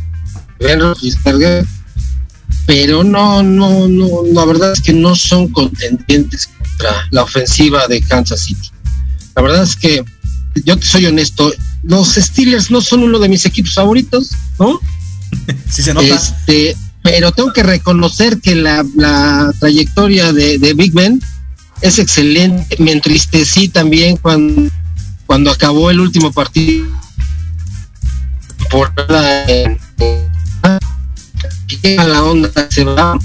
[2.67, 8.01] pero no, no, no, la verdad es que no son contendientes contra la ofensiva de
[8.03, 8.71] Kansas City.
[9.35, 10.05] La verdad es que
[10.65, 11.53] yo te soy honesto,
[11.83, 14.81] los Steelers no son uno de mis equipos favoritos, ¿no?
[15.71, 16.07] sí se nota.
[16.07, 21.23] Este, pero tengo que reconocer que la, trayectoria de, Big Ben
[21.83, 22.77] es excelente.
[22.81, 24.71] Me entristecí también cuando,
[25.27, 26.87] cuando acabó el último partido
[28.71, 28.93] por
[31.67, 33.19] que a la onda se va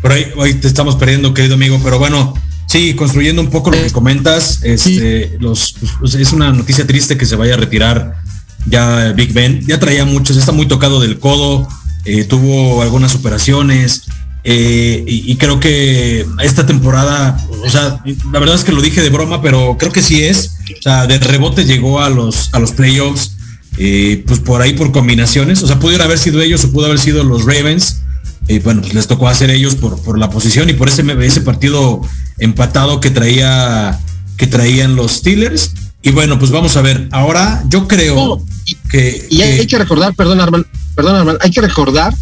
[0.00, 2.34] por ahí hoy te estamos perdiendo querido amigo pero bueno
[2.66, 7.26] sí construyendo un poco lo que comentas este los pues, es una noticia triste que
[7.26, 8.20] se vaya a retirar
[8.66, 9.60] ya Big Ben.
[9.66, 11.68] Ya traía muchos está muy tocado del codo
[12.04, 14.06] eh, tuvo algunas operaciones
[14.44, 19.10] eh, y, creo que esta temporada, o sea, la verdad es que lo dije de
[19.10, 20.56] broma, pero creo que sí es.
[20.78, 23.36] O sea, de rebote llegó a los, a los playoffs,
[23.78, 25.62] eh, pues por ahí por combinaciones.
[25.62, 28.02] O sea, pudieron haber sido ellos o pudo haber sido los Ravens.
[28.48, 31.40] y bueno, pues les tocó hacer ellos por, por la posición y por ese, ese
[31.42, 32.00] partido
[32.38, 34.00] empatado que traía
[34.36, 35.72] que traían los Steelers.
[36.02, 37.08] Y bueno, pues vamos a ver.
[37.12, 38.42] Ahora yo creo
[38.90, 39.24] que.
[39.30, 40.66] Y hay, que recordar, perdón, Arman,
[40.96, 42.12] perdón, Arman, hay que recordar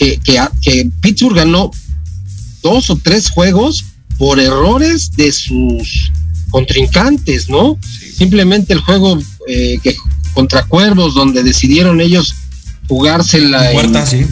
[0.00, 1.70] que, que, Pittsburgh ganó
[2.62, 3.84] dos o tres juegos
[4.16, 6.10] por errores de sus
[6.50, 7.78] contrincantes, ¿no?
[8.16, 9.94] Simplemente el juego eh, que
[10.32, 12.34] contra Cuervos, donde decidieron ellos
[12.88, 14.26] jugársela en cuarta, sí.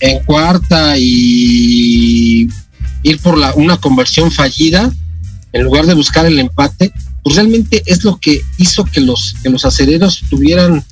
[0.00, 2.48] En cuarta y
[3.02, 4.92] ir por la, una conversión fallida
[5.52, 6.92] en lugar de buscar el empate,
[7.22, 10.84] pues realmente es lo que hizo que los, que los acereros tuvieran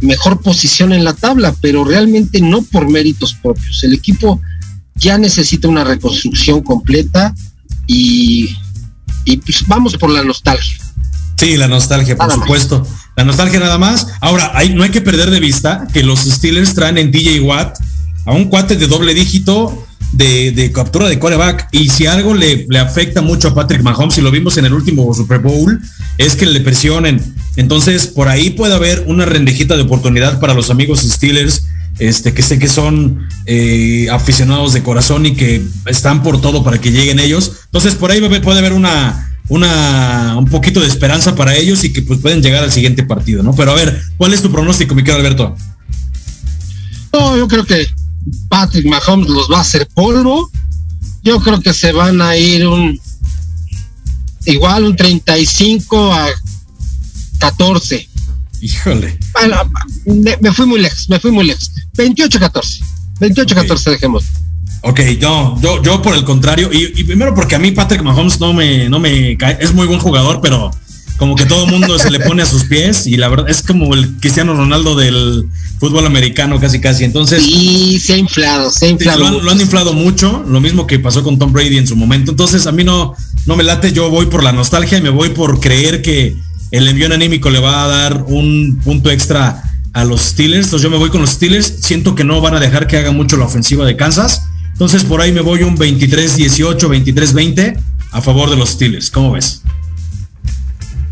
[0.00, 3.82] mejor posición en la tabla, pero realmente no por méritos propios.
[3.84, 4.40] El equipo
[4.94, 7.34] ya necesita una reconstrucción completa
[7.86, 8.56] y,
[9.24, 10.76] y pues vamos por la nostalgia.
[11.36, 12.86] Sí, la nostalgia, por supuesto.
[13.16, 14.08] La nostalgia nada más.
[14.20, 17.78] Ahora, hay, no hay que perder de vista que los Steelers traen en DJ Watt
[18.26, 21.68] a un cuate de doble dígito de, captura de quarterback.
[21.72, 24.74] Y si algo le, le, afecta mucho a Patrick Mahomes, y lo vimos en el
[24.74, 25.80] último Super Bowl,
[26.16, 27.20] es que le presionen.
[27.58, 31.64] Entonces, por ahí puede haber una rendejita de oportunidad para los amigos Steelers,
[31.98, 36.80] este, que sé que son eh, aficionados de corazón y que están por todo para
[36.80, 37.50] que lleguen ellos.
[37.64, 42.00] Entonces, por ahí puede haber una, una, un poquito de esperanza para ellos y que
[42.00, 43.52] pues pueden llegar al siguiente partido, ¿no?
[43.56, 45.56] Pero a ver, ¿cuál es tu pronóstico, mi querido Alberto?
[47.12, 47.88] No, yo creo que
[48.48, 50.48] Patrick Mahomes los va a hacer polvo.
[51.24, 53.00] Yo creo que se van a ir un
[54.44, 56.28] igual un 35 a
[57.38, 58.08] 14.
[58.60, 59.18] Híjole.
[60.40, 61.70] me, fui muy lejos, me fui muy lejos.
[61.96, 62.84] 28 14.
[63.20, 64.24] 28 14 dejemos.
[64.82, 68.38] Ok, yo, yo, yo por el contrario, y, y, primero porque a mí Patrick Mahomes
[68.38, 70.70] no me, no me cae, es muy buen jugador, pero
[71.18, 73.62] como que todo el mundo se le pone a sus pies y la verdad es
[73.62, 75.48] como el Cristiano Ronaldo del
[75.80, 77.02] fútbol americano casi casi.
[77.02, 77.42] Entonces...
[77.42, 79.40] Sí, se ha inflado, se ha inflado.
[79.40, 82.30] Lo han, inflado mucho, lo mismo que pasó con Tom Brady en su momento.
[82.30, 83.16] Entonces a mí no,
[83.46, 86.36] no me late, yo voy por la nostalgia y me voy por creer que
[86.70, 89.62] el envío anímico le va a dar un punto extra
[89.92, 90.66] a los Steelers.
[90.66, 91.80] Entonces yo me voy con los Steelers.
[91.80, 94.42] Siento que no van a dejar que haga mucho la ofensiva de Kansas.
[94.72, 97.80] Entonces por ahí me voy un 23-18, 23-20
[98.12, 99.10] a favor de los Steelers.
[99.10, 99.62] ¿Cómo ves?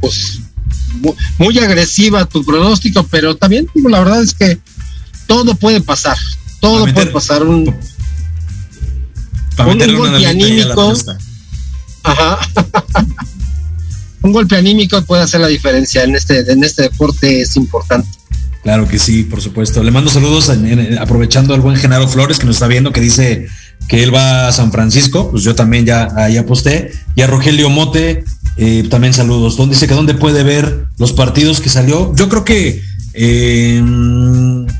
[0.01, 0.41] pues
[1.39, 4.59] muy, agresiva tu pronóstico, pero también la verdad es que
[5.27, 6.17] todo puede pasar,
[6.61, 7.69] todo puede pasar un,
[9.59, 10.95] un, golpe anímico.
[12.03, 12.39] Ajá.
[14.27, 18.09] un golpe anímico puede hacer la diferencia en este, en este deporte es importante.
[18.62, 19.83] Claro que sí, por supuesto.
[19.85, 20.51] Le mando saludos
[20.99, 23.47] aprovechando al buen Genaro Flores que nos está viendo, que dice
[23.89, 26.91] que él va a San Francisco, pues yo también ya ahí aposté.
[27.14, 28.24] Y a Rogelio Mote,
[28.57, 29.57] eh, también saludos.
[29.57, 32.12] Donde dice que dónde puede ver los partidos que salió.
[32.16, 32.83] Yo creo que
[33.14, 33.81] eh,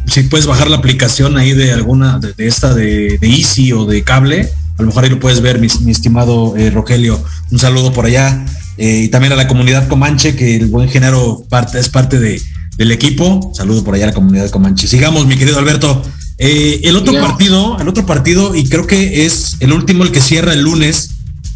[0.07, 4.51] si puedes bajar la aplicación ahí de alguna, de, esta de, Easy o de cable,
[4.79, 7.23] a lo mejor ahí lo puedes ver, mi, estimado eh, Rogelio.
[7.53, 8.45] Un saludo por allá.
[8.77, 12.41] Y también a la comunidad Comanche, que el buen género parte, es parte de,
[12.77, 13.53] del equipo.
[13.55, 14.87] Saludo por allá a la comunidad Comanche.
[14.87, 16.03] Sigamos, mi querido Alberto.
[16.39, 20.53] el otro partido, el otro partido, y creo que es el último, el que cierra
[20.53, 21.11] el lunes,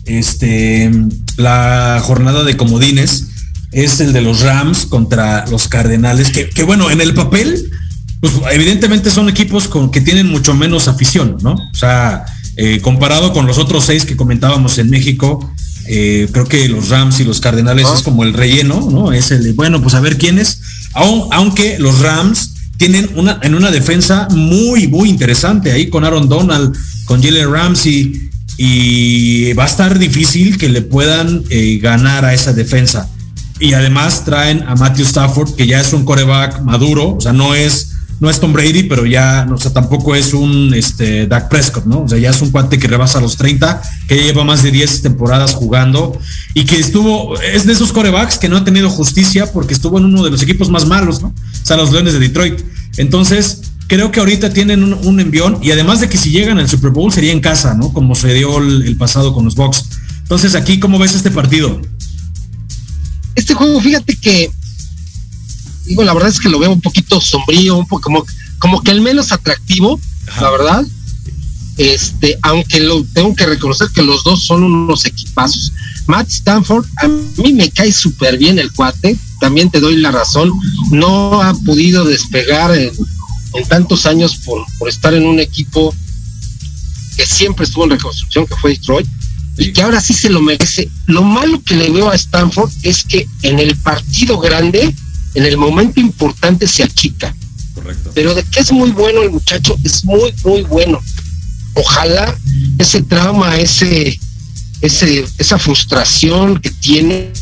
[0.07, 0.91] este,
[1.37, 3.27] la jornada de comodines
[3.73, 7.71] es el de los Rams contra los Cardenales, que, bueno, en el papel,
[8.21, 11.53] pues evidentemente son equipos con, que tienen mucho menos afición, ¿no?
[11.53, 12.25] O sea,
[12.57, 15.53] eh, comparado con los otros seis que comentábamos en México,
[15.93, 19.13] eh, creo que los Rams y los Cardenales es como el relleno, ¿no?
[19.13, 20.61] Es el de, bueno, pues a ver quiénes,
[20.95, 26.77] aunque los Rams tienen una, en una defensa muy, muy interesante ahí con Aaron Donald,
[27.07, 32.53] con Jalen Ramsey, y va a estar difícil que le puedan eh, ganar a esa
[32.53, 33.09] defensa.
[33.59, 37.55] Y además traen a Matthew Stafford, que ya es un coreback maduro, o sea, no
[37.55, 41.87] es, no es Tom Brady, pero ya, o sea, tampoco es un este, Dak Prescott,
[41.87, 42.03] ¿no?
[42.03, 45.03] O sea, ya es un cuate que rebasa los 30, que lleva más de 10
[45.03, 46.19] temporadas jugando
[46.53, 50.05] y que estuvo, es de esos corebacks que no ha tenido justicia porque estuvo en
[50.05, 51.29] uno de los equipos más malos, ¿no?
[51.29, 52.61] O sea, los Leones de Detroit.
[52.99, 56.91] Entonces, creo que ahorita tienen un, envión y además de que si llegan al Super
[56.91, 57.93] Bowl sería en casa, ¿no?
[57.93, 59.87] Como se dio el, pasado con los Bucks.
[60.23, 61.81] Entonces, aquí, ¿cómo ves este partido?
[63.35, 64.51] Este juego, fíjate que,
[65.91, 68.27] digo, la verdad es que lo veo un poquito sombrío, un poco como,
[68.59, 70.01] como que el menos atractivo,
[70.41, 70.87] la verdad.
[71.77, 75.73] este, aunque lo tengo que reconocer que los dos son unos equipazos.
[76.07, 80.53] Matt Stanford, a mí me cae súper bien el cuate, también te doy la razón,
[80.91, 82.93] no ha podido despegar en,
[83.69, 85.95] tantos años por, por estar en un equipo
[87.17, 89.07] que siempre estuvo en reconstrucción, que fue Detroit,
[89.59, 90.89] y que ahora sí se lo merece.
[91.07, 94.95] Lo malo que le veo a Stanford es que en el partido grande,
[95.35, 97.35] en el momento importante, se achica.
[97.75, 98.13] Correcto.
[98.15, 101.01] Pero de que es muy bueno el muchacho, es muy, muy bueno.
[101.75, 102.37] Ojalá
[102.79, 104.19] ese trauma, ese,
[104.81, 107.33] ese, esa frustración que tiene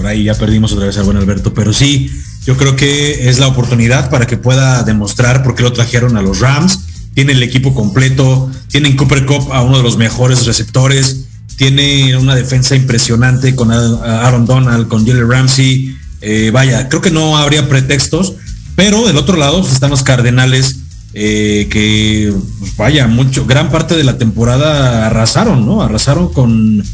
[0.00, 2.10] por ahí ya perdimos otra vez al buen Alberto, pero sí,
[2.46, 6.22] yo creo que es la oportunidad para que pueda demostrar por qué lo trajeron a
[6.22, 6.86] los Rams.
[7.14, 12.34] Tiene el equipo completo, tienen Cooper Cup a uno de los mejores receptores, tiene una
[12.34, 15.96] defensa impresionante con Aaron Donald, con Jalen Ramsey.
[16.22, 18.34] Eh, vaya, creo que no habría pretextos,
[18.76, 20.76] pero del otro lado pues, están los Cardenales
[21.12, 25.82] eh, que, pues, vaya, mucho, gran parte de la temporada arrasaron, ¿no?
[25.82, 26.84] Arrasaron con,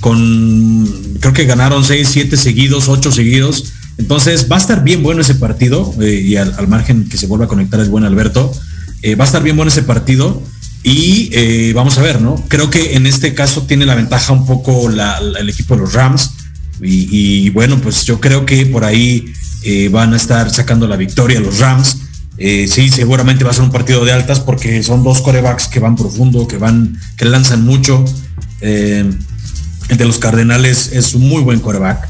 [0.00, 5.20] con, creo que ganaron 6, 7 seguidos, 8 seguidos entonces va a estar bien bueno
[5.20, 8.52] ese partido eh, y al, margen que se vuelva a conectar es buen Alberto.
[9.02, 10.42] Eh, va a estar bien bueno ese partido
[10.82, 12.36] y eh, vamos a ver, ¿no?
[12.48, 16.32] Creo que en este caso tiene la ventaja un poco el equipo de los Rams
[16.84, 19.32] y, bueno, pues yo creo que por ahí
[19.92, 21.98] van a estar sacando la victoria los Rams.
[22.36, 25.94] sí, seguramente va a ser un partido de altas porque son dos corebacks que van
[25.94, 28.04] profundo, que van, que lanzan mucho.
[28.60, 29.16] el
[29.88, 32.08] de los Cardenales es un muy buen coreback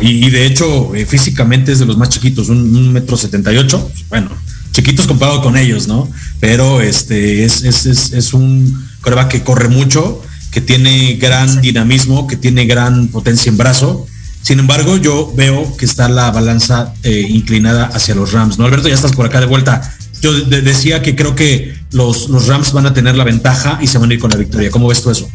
[0.00, 3.90] y, de hecho, eh, físicamente es de los más chiquitos, un, metro setenta y ocho,
[4.08, 4.30] bueno,
[4.76, 6.06] chiquitos comparado con ellos, ¿no?
[6.38, 12.66] Pero este es, es, un coreback que corre mucho, que tiene gran dinamismo, que tiene
[12.66, 14.06] gran potencia en brazo.
[14.42, 18.66] Sin embargo, yo veo que está la balanza eh, inclinada hacia los Rams, ¿no?
[18.66, 19.80] Alberto, ya estás por acá de vuelta.
[20.20, 23.96] Yo decía que creo que los, los Rams van a tener la ventaja y se
[23.96, 24.70] van a ir con la victoria.
[24.70, 25.26] ¿Cómo ves tú eso?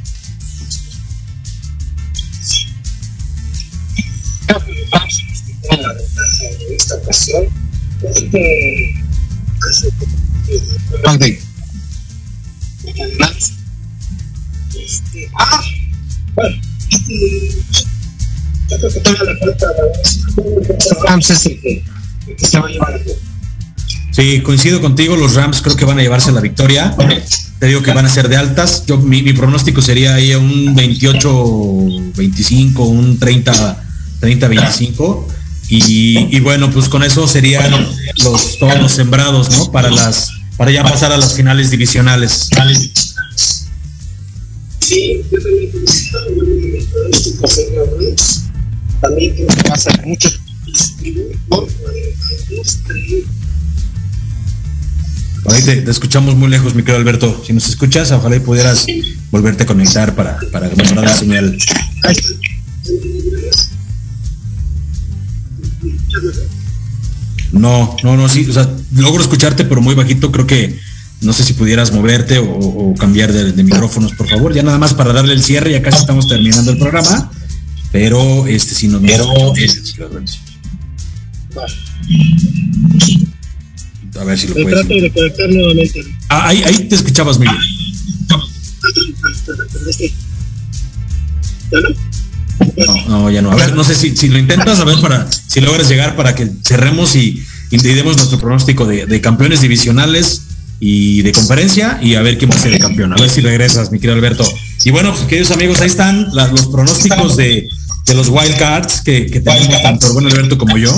[5.72, 7.46] en esta ocasión.
[8.04, 8.91] Este,
[14.80, 15.62] este, ah,
[16.36, 16.56] bueno,
[18.70, 21.84] yo creo que toda la falta de Rams es el que,
[22.38, 23.02] se va a llevar
[24.12, 26.96] Sí, coincido contigo, los Rams creo que van a llevarse la victoria.
[27.60, 28.86] Te digo que van a ser de altas.
[28.86, 31.86] Yo mi, mi pronóstico sería ahí un 28
[32.16, 33.84] 25, un 30
[34.20, 35.28] 30 25
[35.70, 39.72] y, bueno, pues con eso serían los todos los sembrados, ¿no?
[39.72, 42.48] Para las para ya pasar a las finales divisionales.
[44.78, 45.72] Sí, yo también
[49.02, 50.30] también creo que va a ser mucho
[55.50, 57.44] Ahí te, te, escuchamos muy lejos, mi querido Alberto.
[57.44, 58.86] Si nos escuchas, ojalá y pudieras
[59.32, 61.58] volverte a conectar para, para mejorar la señal.
[67.52, 70.80] No, no, no, sí, o sea, logro escucharte, pero muy bajito, creo que
[71.22, 75.14] no sé si pudieras moverte o, cambiar de, micrófonos, por favor, ya nada más para
[75.14, 77.32] darle el cierre, ya casi estamos terminando el programa,
[77.92, 79.54] pero este si no pero,
[84.20, 84.72] a ver si lo puedes.
[84.72, 86.04] Trato de conectar nuevamente.
[86.30, 87.56] Ah, ahí, ahí te escuchabas, Miguel.
[88.30, 88.38] No,
[93.08, 93.52] no, ya no.
[93.52, 96.36] A ver, no sé si, si lo intentas, a ver, para si logras llegar para
[96.36, 100.44] que cerremos y, y demos nuestro pronóstico de, campeones divisionales
[100.80, 103.14] y de conferencia y a ver quién va a ser el campeón.
[103.14, 104.44] A ver si regresas, mi querido Alberto.
[104.84, 107.68] Y bueno, pues, queridos amigos, ahí están los pronósticos de,
[108.06, 110.94] de los wild cards que, que tenemos tanto el buen Alberto como yo.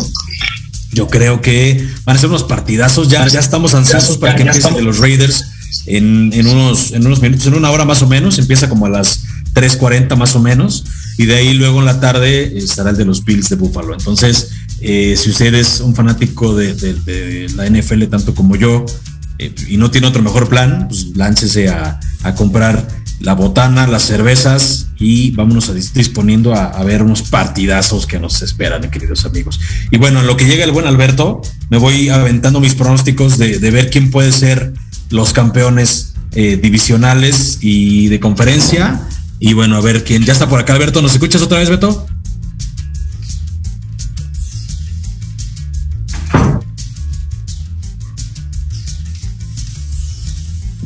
[0.94, 3.08] Yo creo que van a ser unos partidazos.
[3.10, 5.44] Ya, ya estamos ansiosos para que empiecen de los Raiders
[5.86, 8.38] en, en, unos, en unos minutos, en una hora más o menos.
[8.40, 9.24] Empieza como a las
[9.54, 10.86] 3.40 más o menos
[11.18, 13.94] y de ahí luego en la tarde estará el de los Bills de Buffalo.
[13.94, 14.52] Entonces,
[14.82, 18.86] eh, si usted es un fanático de, la NFL tanto como yo
[19.38, 22.00] eh, y no tiene otro mejor plan, pues láncese a,
[22.38, 22.88] comprar
[23.20, 28.90] la botana, las cervezas y vámonos a disponiendo a, ver unos partidazos que nos esperan,
[28.90, 29.60] queridos amigos.
[29.92, 33.58] Y bueno, en lo que llega el buen Alberto, me voy aventando mis pronósticos de,
[33.72, 34.74] ver quién puede ser
[35.10, 39.02] los campeones eh, divisionales y de conferencia
[39.46, 40.24] y bueno, a ver quién.
[40.24, 41.02] Ya está por acá, Alberto.
[41.02, 42.08] ¿Nos escuchas otra vez, Beto?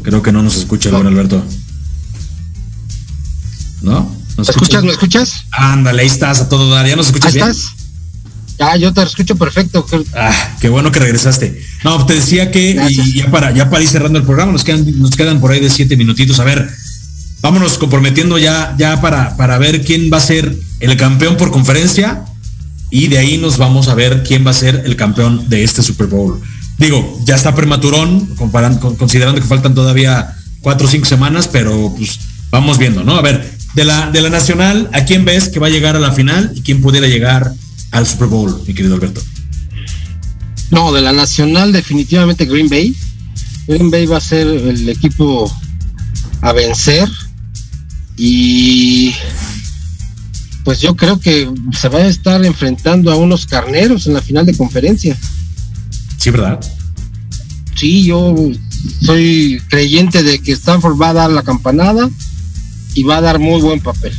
[0.01, 1.45] Creo que no nos escucha el buen Alberto.
[3.83, 4.11] ¿No?
[4.37, 4.83] ¿Me escuchas?
[4.83, 5.43] ¿Me escuchas?
[5.51, 6.87] Ándale, ahí estás a todo dar.
[6.87, 7.47] ¿Ya nos escuchas bien?
[7.47, 7.75] estás?
[8.57, 9.85] Ah, yo te escucho perfecto.
[10.15, 11.63] Ah, qué bueno que regresaste.
[11.83, 12.73] No, te decía que
[13.13, 15.69] ya para, ya para ir cerrando el programa, nos quedan, nos quedan por ahí de
[15.69, 16.39] siete minutitos.
[16.39, 16.67] A ver,
[17.41, 22.23] vámonos comprometiendo ya, ya para, para ver quién va a ser el campeón por conferencia
[22.89, 25.83] y de ahí nos vamos a ver quién va a ser el campeón de este
[25.83, 26.39] Super Bowl.
[26.77, 32.19] Digo, ya está prematurón, comparando, considerando que faltan todavía cuatro o cinco semanas, pero pues
[32.51, 33.15] vamos viendo, ¿no?
[33.15, 35.99] A ver, de la, de la nacional, ¿a quién ves que va a llegar a
[35.99, 37.51] la final y quién pudiera llegar
[37.91, 39.21] al Super Bowl, mi querido Alberto?
[40.69, 42.95] No, de la nacional definitivamente Green Bay.
[43.67, 45.51] Green Bay va a ser el equipo
[46.41, 47.09] a vencer
[48.17, 49.13] y
[50.63, 54.45] pues yo creo que se va a estar enfrentando a unos carneros en la final
[54.45, 55.17] de conferencia.
[56.17, 56.59] Sí, ¿verdad?
[57.75, 58.35] Sí, yo
[59.01, 62.09] soy creyente de que Stanford va a dar la campanada
[62.95, 64.13] y va a dar muy buen papel.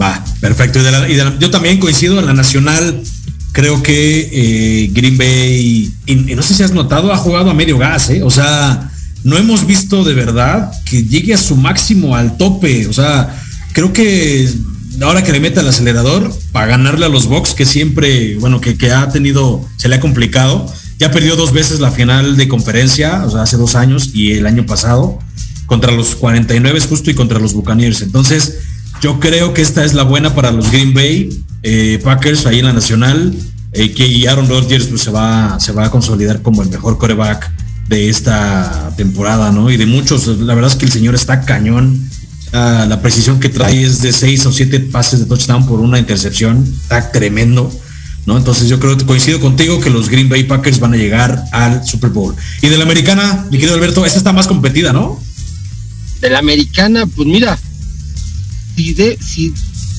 [0.00, 0.80] Va, perfecto.
[1.08, 3.02] Y, yo también coincido en la nacional.
[3.52, 7.78] Creo que eh, Green Bay, y, no sé si has notado, ha jugado a medio
[7.78, 8.22] gas, ¿eh?
[8.24, 8.90] O sea,
[9.24, 12.86] no hemos visto de verdad que llegue a su máximo al tope.
[12.86, 13.34] O sea,
[13.72, 14.48] creo que
[15.00, 18.92] ahora que le meta el acelerador para ganarle a los Bucks, que siempre, bueno, que,
[18.92, 20.70] ha tenido, se le ha complicado.
[20.98, 24.46] Ya perdió dos veces la final de conferencia, o sea, hace dos años y el
[24.46, 25.18] año pasado
[25.66, 28.02] contra los 49 justo y contra los Buccaneers.
[28.02, 28.58] Entonces,
[29.00, 32.66] yo creo que esta es la buena para los Green Bay eh, Packers ahí en
[32.66, 33.34] la nacional,
[33.72, 37.50] eh, que Aaron Rodgers pues, se, va, se va a consolidar como el mejor coreback
[37.88, 39.70] de esta temporada, ¿no?
[39.70, 42.08] Y de muchos, la verdad es que el señor está cañón.
[42.52, 46.64] la precisión que trae es de seis o siete pases de touchdown por una intercepción,
[46.82, 47.72] está tremendo.
[48.26, 48.38] ¿No?
[48.38, 51.86] Entonces yo creo que coincido contigo que los Green Bay Packers van a llegar al
[51.86, 52.34] Super Bowl.
[52.62, 55.20] Y de la americana, mi querido Alberto, esta está más competida, ¿no?
[56.24, 57.58] de la americana, pues mira,
[58.74, 59.52] si, de, si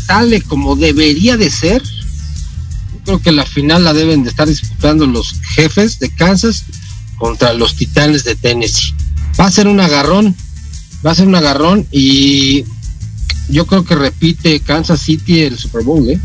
[0.07, 1.83] sale como debería de ser,
[3.03, 6.63] creo que la final la deben de estar disputando los jefes de Kansas
[7.18, 8.93] contra los titanes de Tennessee.
[9.39, 10.36] Va a ser un agarrón,
[11.05, 12.66] va a ser un agarrón y
[13.49, 16.20] yo creo que repite Kansas City el Super Bowl, ¿eh?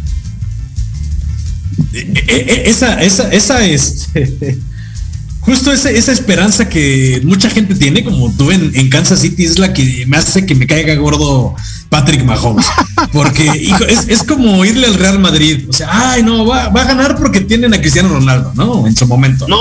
[1.92, 4.08] eh, eh, eh esa, esa, esa es
[5.40, 9.72] justo esa, esa, esperanza que mucha gente tiene, como tú en, Kansas City, es la
[9.72, 11.54] que me hace que me caiga gordo
[11.88, 12.66] Patrick Mahomes.
[13.12, 13.70] Porque
[14.08, 15.66] es, como irle al Real Madrid.
[15.68, 18.86] O sea, ay, no, va, a ganar porque tienen a Cristiano Ronaldo, ¿no?
[18.86, 19.46] En su momento.
[19.48, 19.58] No,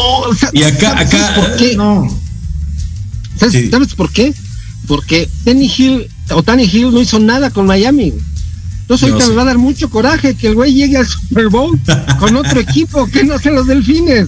[0.54, 1.76] y acá, acá, por qué?
[1.76, 2.08] no.
[3.38, 4.34] ¿Sabes, por qué?
[4.88, 8.14] Porque Danny Hill o Danny Hill no hizo nada con Miami.
[8.82, 11.80] Entonces ahorita me va a dar mucho coraje que el güey llegue al Super Bowl
[12.18, 14.28] con otro equipo que no sean los delfines.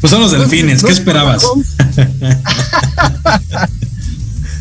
[0.00, 1.42] Pues son los delfines, ¿qué esperabas?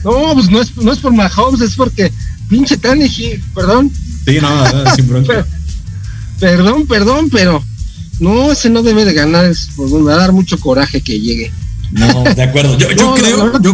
[0.03, 2.11] no, pues no es, no es por Mahomes, es porque
[2.49, 3.91] pinche Tannehill, perdón.
[4.25, 5.45] Sí, no, sin bronca.
[6.39, 7.63] perdón, perdón, pero
[8.19, 11.51] no, ese no debe de ganar, es por va a dar mucho coraje que llegue.
[11.91, 12.77] No, de acuerdo.
[12.77, 13.73] Yo, yo creo, yo,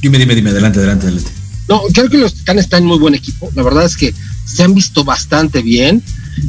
[0.00, 1.30] dime, dime, dime, adelante, adelante, adelante.
[1.68, 3.50] No, creo que los Titanes están en muy buen equipo.
[3.54, 4.14] La verdad es que
[4.44, 6.02] se han visto bastante bien.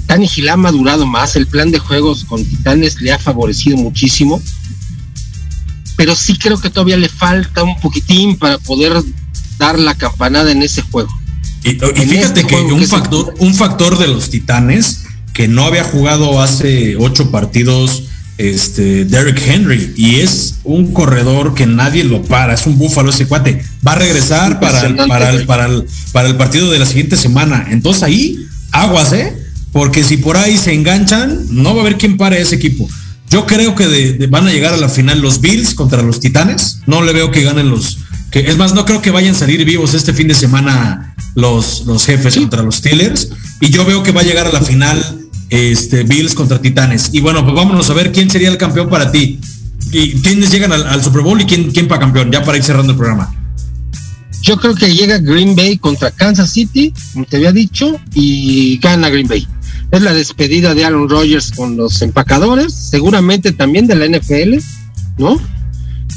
[0.08, 4.42] Tani Gil ha madurado más, el plan de juegos con Titanes le ha favorecido muchísimo,
[5.96, 8.94] pero sí creo que todavía le falta un poquitín para poder
[9.58, 11.12] dar la campanada en ese juego.
[11.64, 15.04] Y, fíjate este que un factor, un factor de los Titanes
[15.34, 18.04] que no había jugado hace ocho partidos,
[18.38, 23.28] este Derrick Henry, y es un corredor que nadie lo para, es un búfalo ese
[23.28, 23.64] cuate.
[23.86, 27.68] Va a regresar para para, para, el, para el partido de la siguiente semana.
[27.70, 28.38] Entonces ahí,
[28.72, 29.42] aguas, ¿eh?
[29.72, 32.90] porque si por ahí se enganchan, no va a haber quien pare ese equipo.
[33.30, 36.80] Yo creo que van a llegar a la final los Bills contra los Titanes.
[36.86, 38.00] No le veo que ganen los.
[38.32, 41.86] Que, es más, no creo que vayan a salir vivos este fin de semana los,
[41.86, 43.30] los jefes contra los Steelers.
[43.60, 47.10] Y yo veo que va a llegar a la final este, Bills contra Titanes.
[47.14, 49.40] Y bueno, pues vámonos a ver quién sería el campeón para ti.
[49.92, 52.94] Y quiénes llegan al, Super Bowl y quién, quién para campeón, ya para ir cerrando
[52.94, 53.36] el programa.
[54.42, 59.10] Yo creo que llega Green Bay contra Kansas City, como te había dicho, y gana
[59.10, 59.48] Green Bay
[59.92, 64.58] es la despedida de Aaron Rodgers con los empacadores, seguramente también de la NFL,
[65.18, 65.40] ¿no?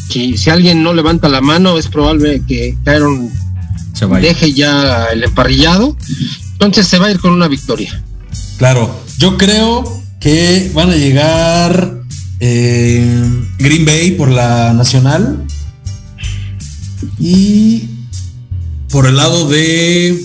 [0.09, 3.31] Si, si alguien no levanta la mano, es probable que Aaron
[4.21, 5.97] deje ya el emparrillado.
[6.53, 8.03] Entonces se va a ir con una victoria.
[8.59, 9.85] Claro, yo creo
[10.21, 11.95] que van a llegar
[12.41, 13.25] eh,
[13.59, 15.45] Green Bay por la nacional
[17.19, 17.89] y
[18.91, 20.19] por el lado de,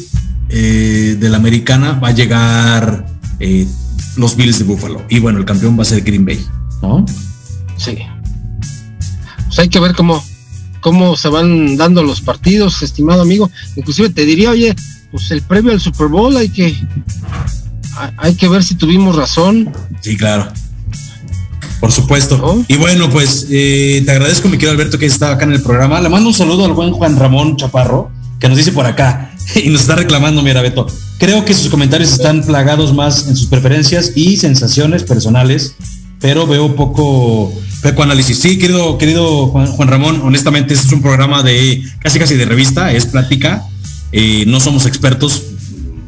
[0.50, 3.08] eh, de la americana va a llegar
[3.40, 3.68] eh,
[4.16, 5.04] los Bills de Buffalo.
[5.10, 6.40] Y bueno, el campeón va a ser Green Bay,
[6.82, 7.06] ¿no?
[7.78, 7.98] Sí.
[9.60, 10.24] Hay que ver cómo,
[10.80, 13.52] cómo se van dando los partidos, estimado amigo.
[13.76, 14.74] Inclusive te diría, oye,
[15.12, 16.76] pues el previo al Super Bowl hay que
[18.18, 19.72] hay que ver si tuvimos razón.
[20.00, 20.48] Sí, claro.
[21.80, 22.64] Por supuesto.
[22.68, 26.00] Y bueno, pues eh, te agradezco, mi querido Alberto, que estaba acá en el programa.
[26.00, 29.70] Le mando un saludo al buen Juan Ramón Chaparro, que nos dice por acá y
[29.70, 30.88] nos está reclamando, mira, Beto.
[31.18, 35.76] Creo que sus comentarios están plagados más en sus preferencias y sensaciones personales,
[36.22, 38.40] pero veo poco, poco análisis.
[38.40, 42.92] Sí, querido, querido Juan, Ramón, honestamente, este es un programa de casi casi de revista,
[42.92, 43.64] es plática.
[44.12, 45.44] Eh, no somos expertos,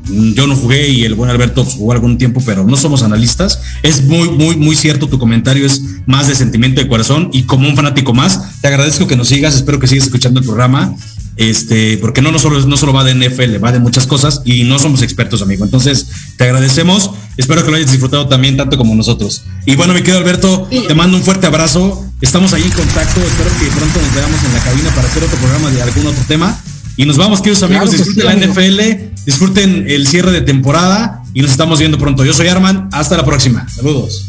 [0.06, 3.62] yo no jugué y el buen Alberto jugó algún tiempo, pero no somos analistas.
[3.84, 7.68] Es muy, muy, muy cierto, tu comentario es más de sentimiento de corazón y como
[7.68, 10.96] un fanático más, te agradezco que nos sigas, espero que sigas escuchando el programa,
[11.38, 14.64] este, porque no, no, solo, no solo va de NFL, va de muchas cosas y
[14.64, 15.64] no somos expertos, amigo.
[15.64, 16.08] Entonces,
[16.38, 17.12] te agradecemos,
[17.42, 19.44] espero que lo hayas disfrutado también tanto como nosotros.
[19.66, 23.50] Y bueno, mi querido Alberto, te mando un fuerte abrazo, estamos ahí en contacto, espero
[23.60, 26.58] que pronto nos veamos en la cabina para hacer otro programa de algún otro tema.
[26.96, 31.52] Y nos vamos, queridos amigos, disfruten la NFL disfruten el cierre de temporada y nos
[31.52, 32.26] estamos viendo pronto.
[32.26, 33.68] Yo soy Arman, hasta la próxima.
[33.70, 34.26] Saludos.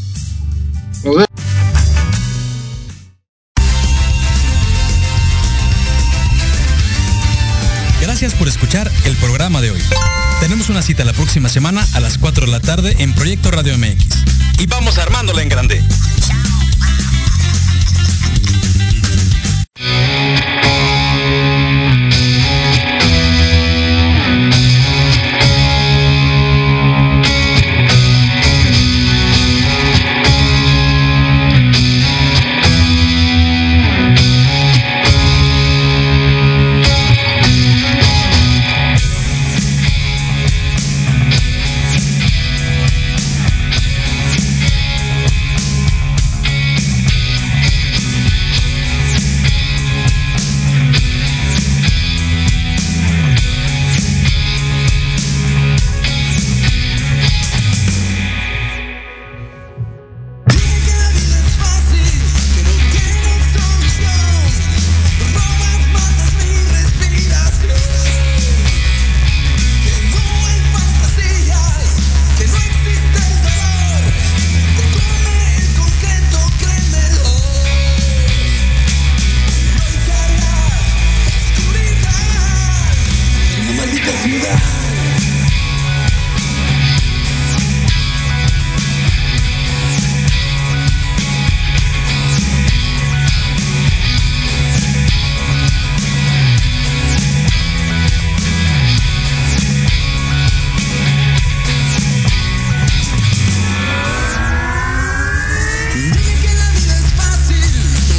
[8.01, 9.81] Gracias por escuchar el programa de hoy.
[10.53, 13.78] Tenemos una cita la próxima semana a las 4 de la tarde en Proyecto Radio
[13.78, 14.05] MX.
[14.59, 15.82] Y vamos armándola en grande.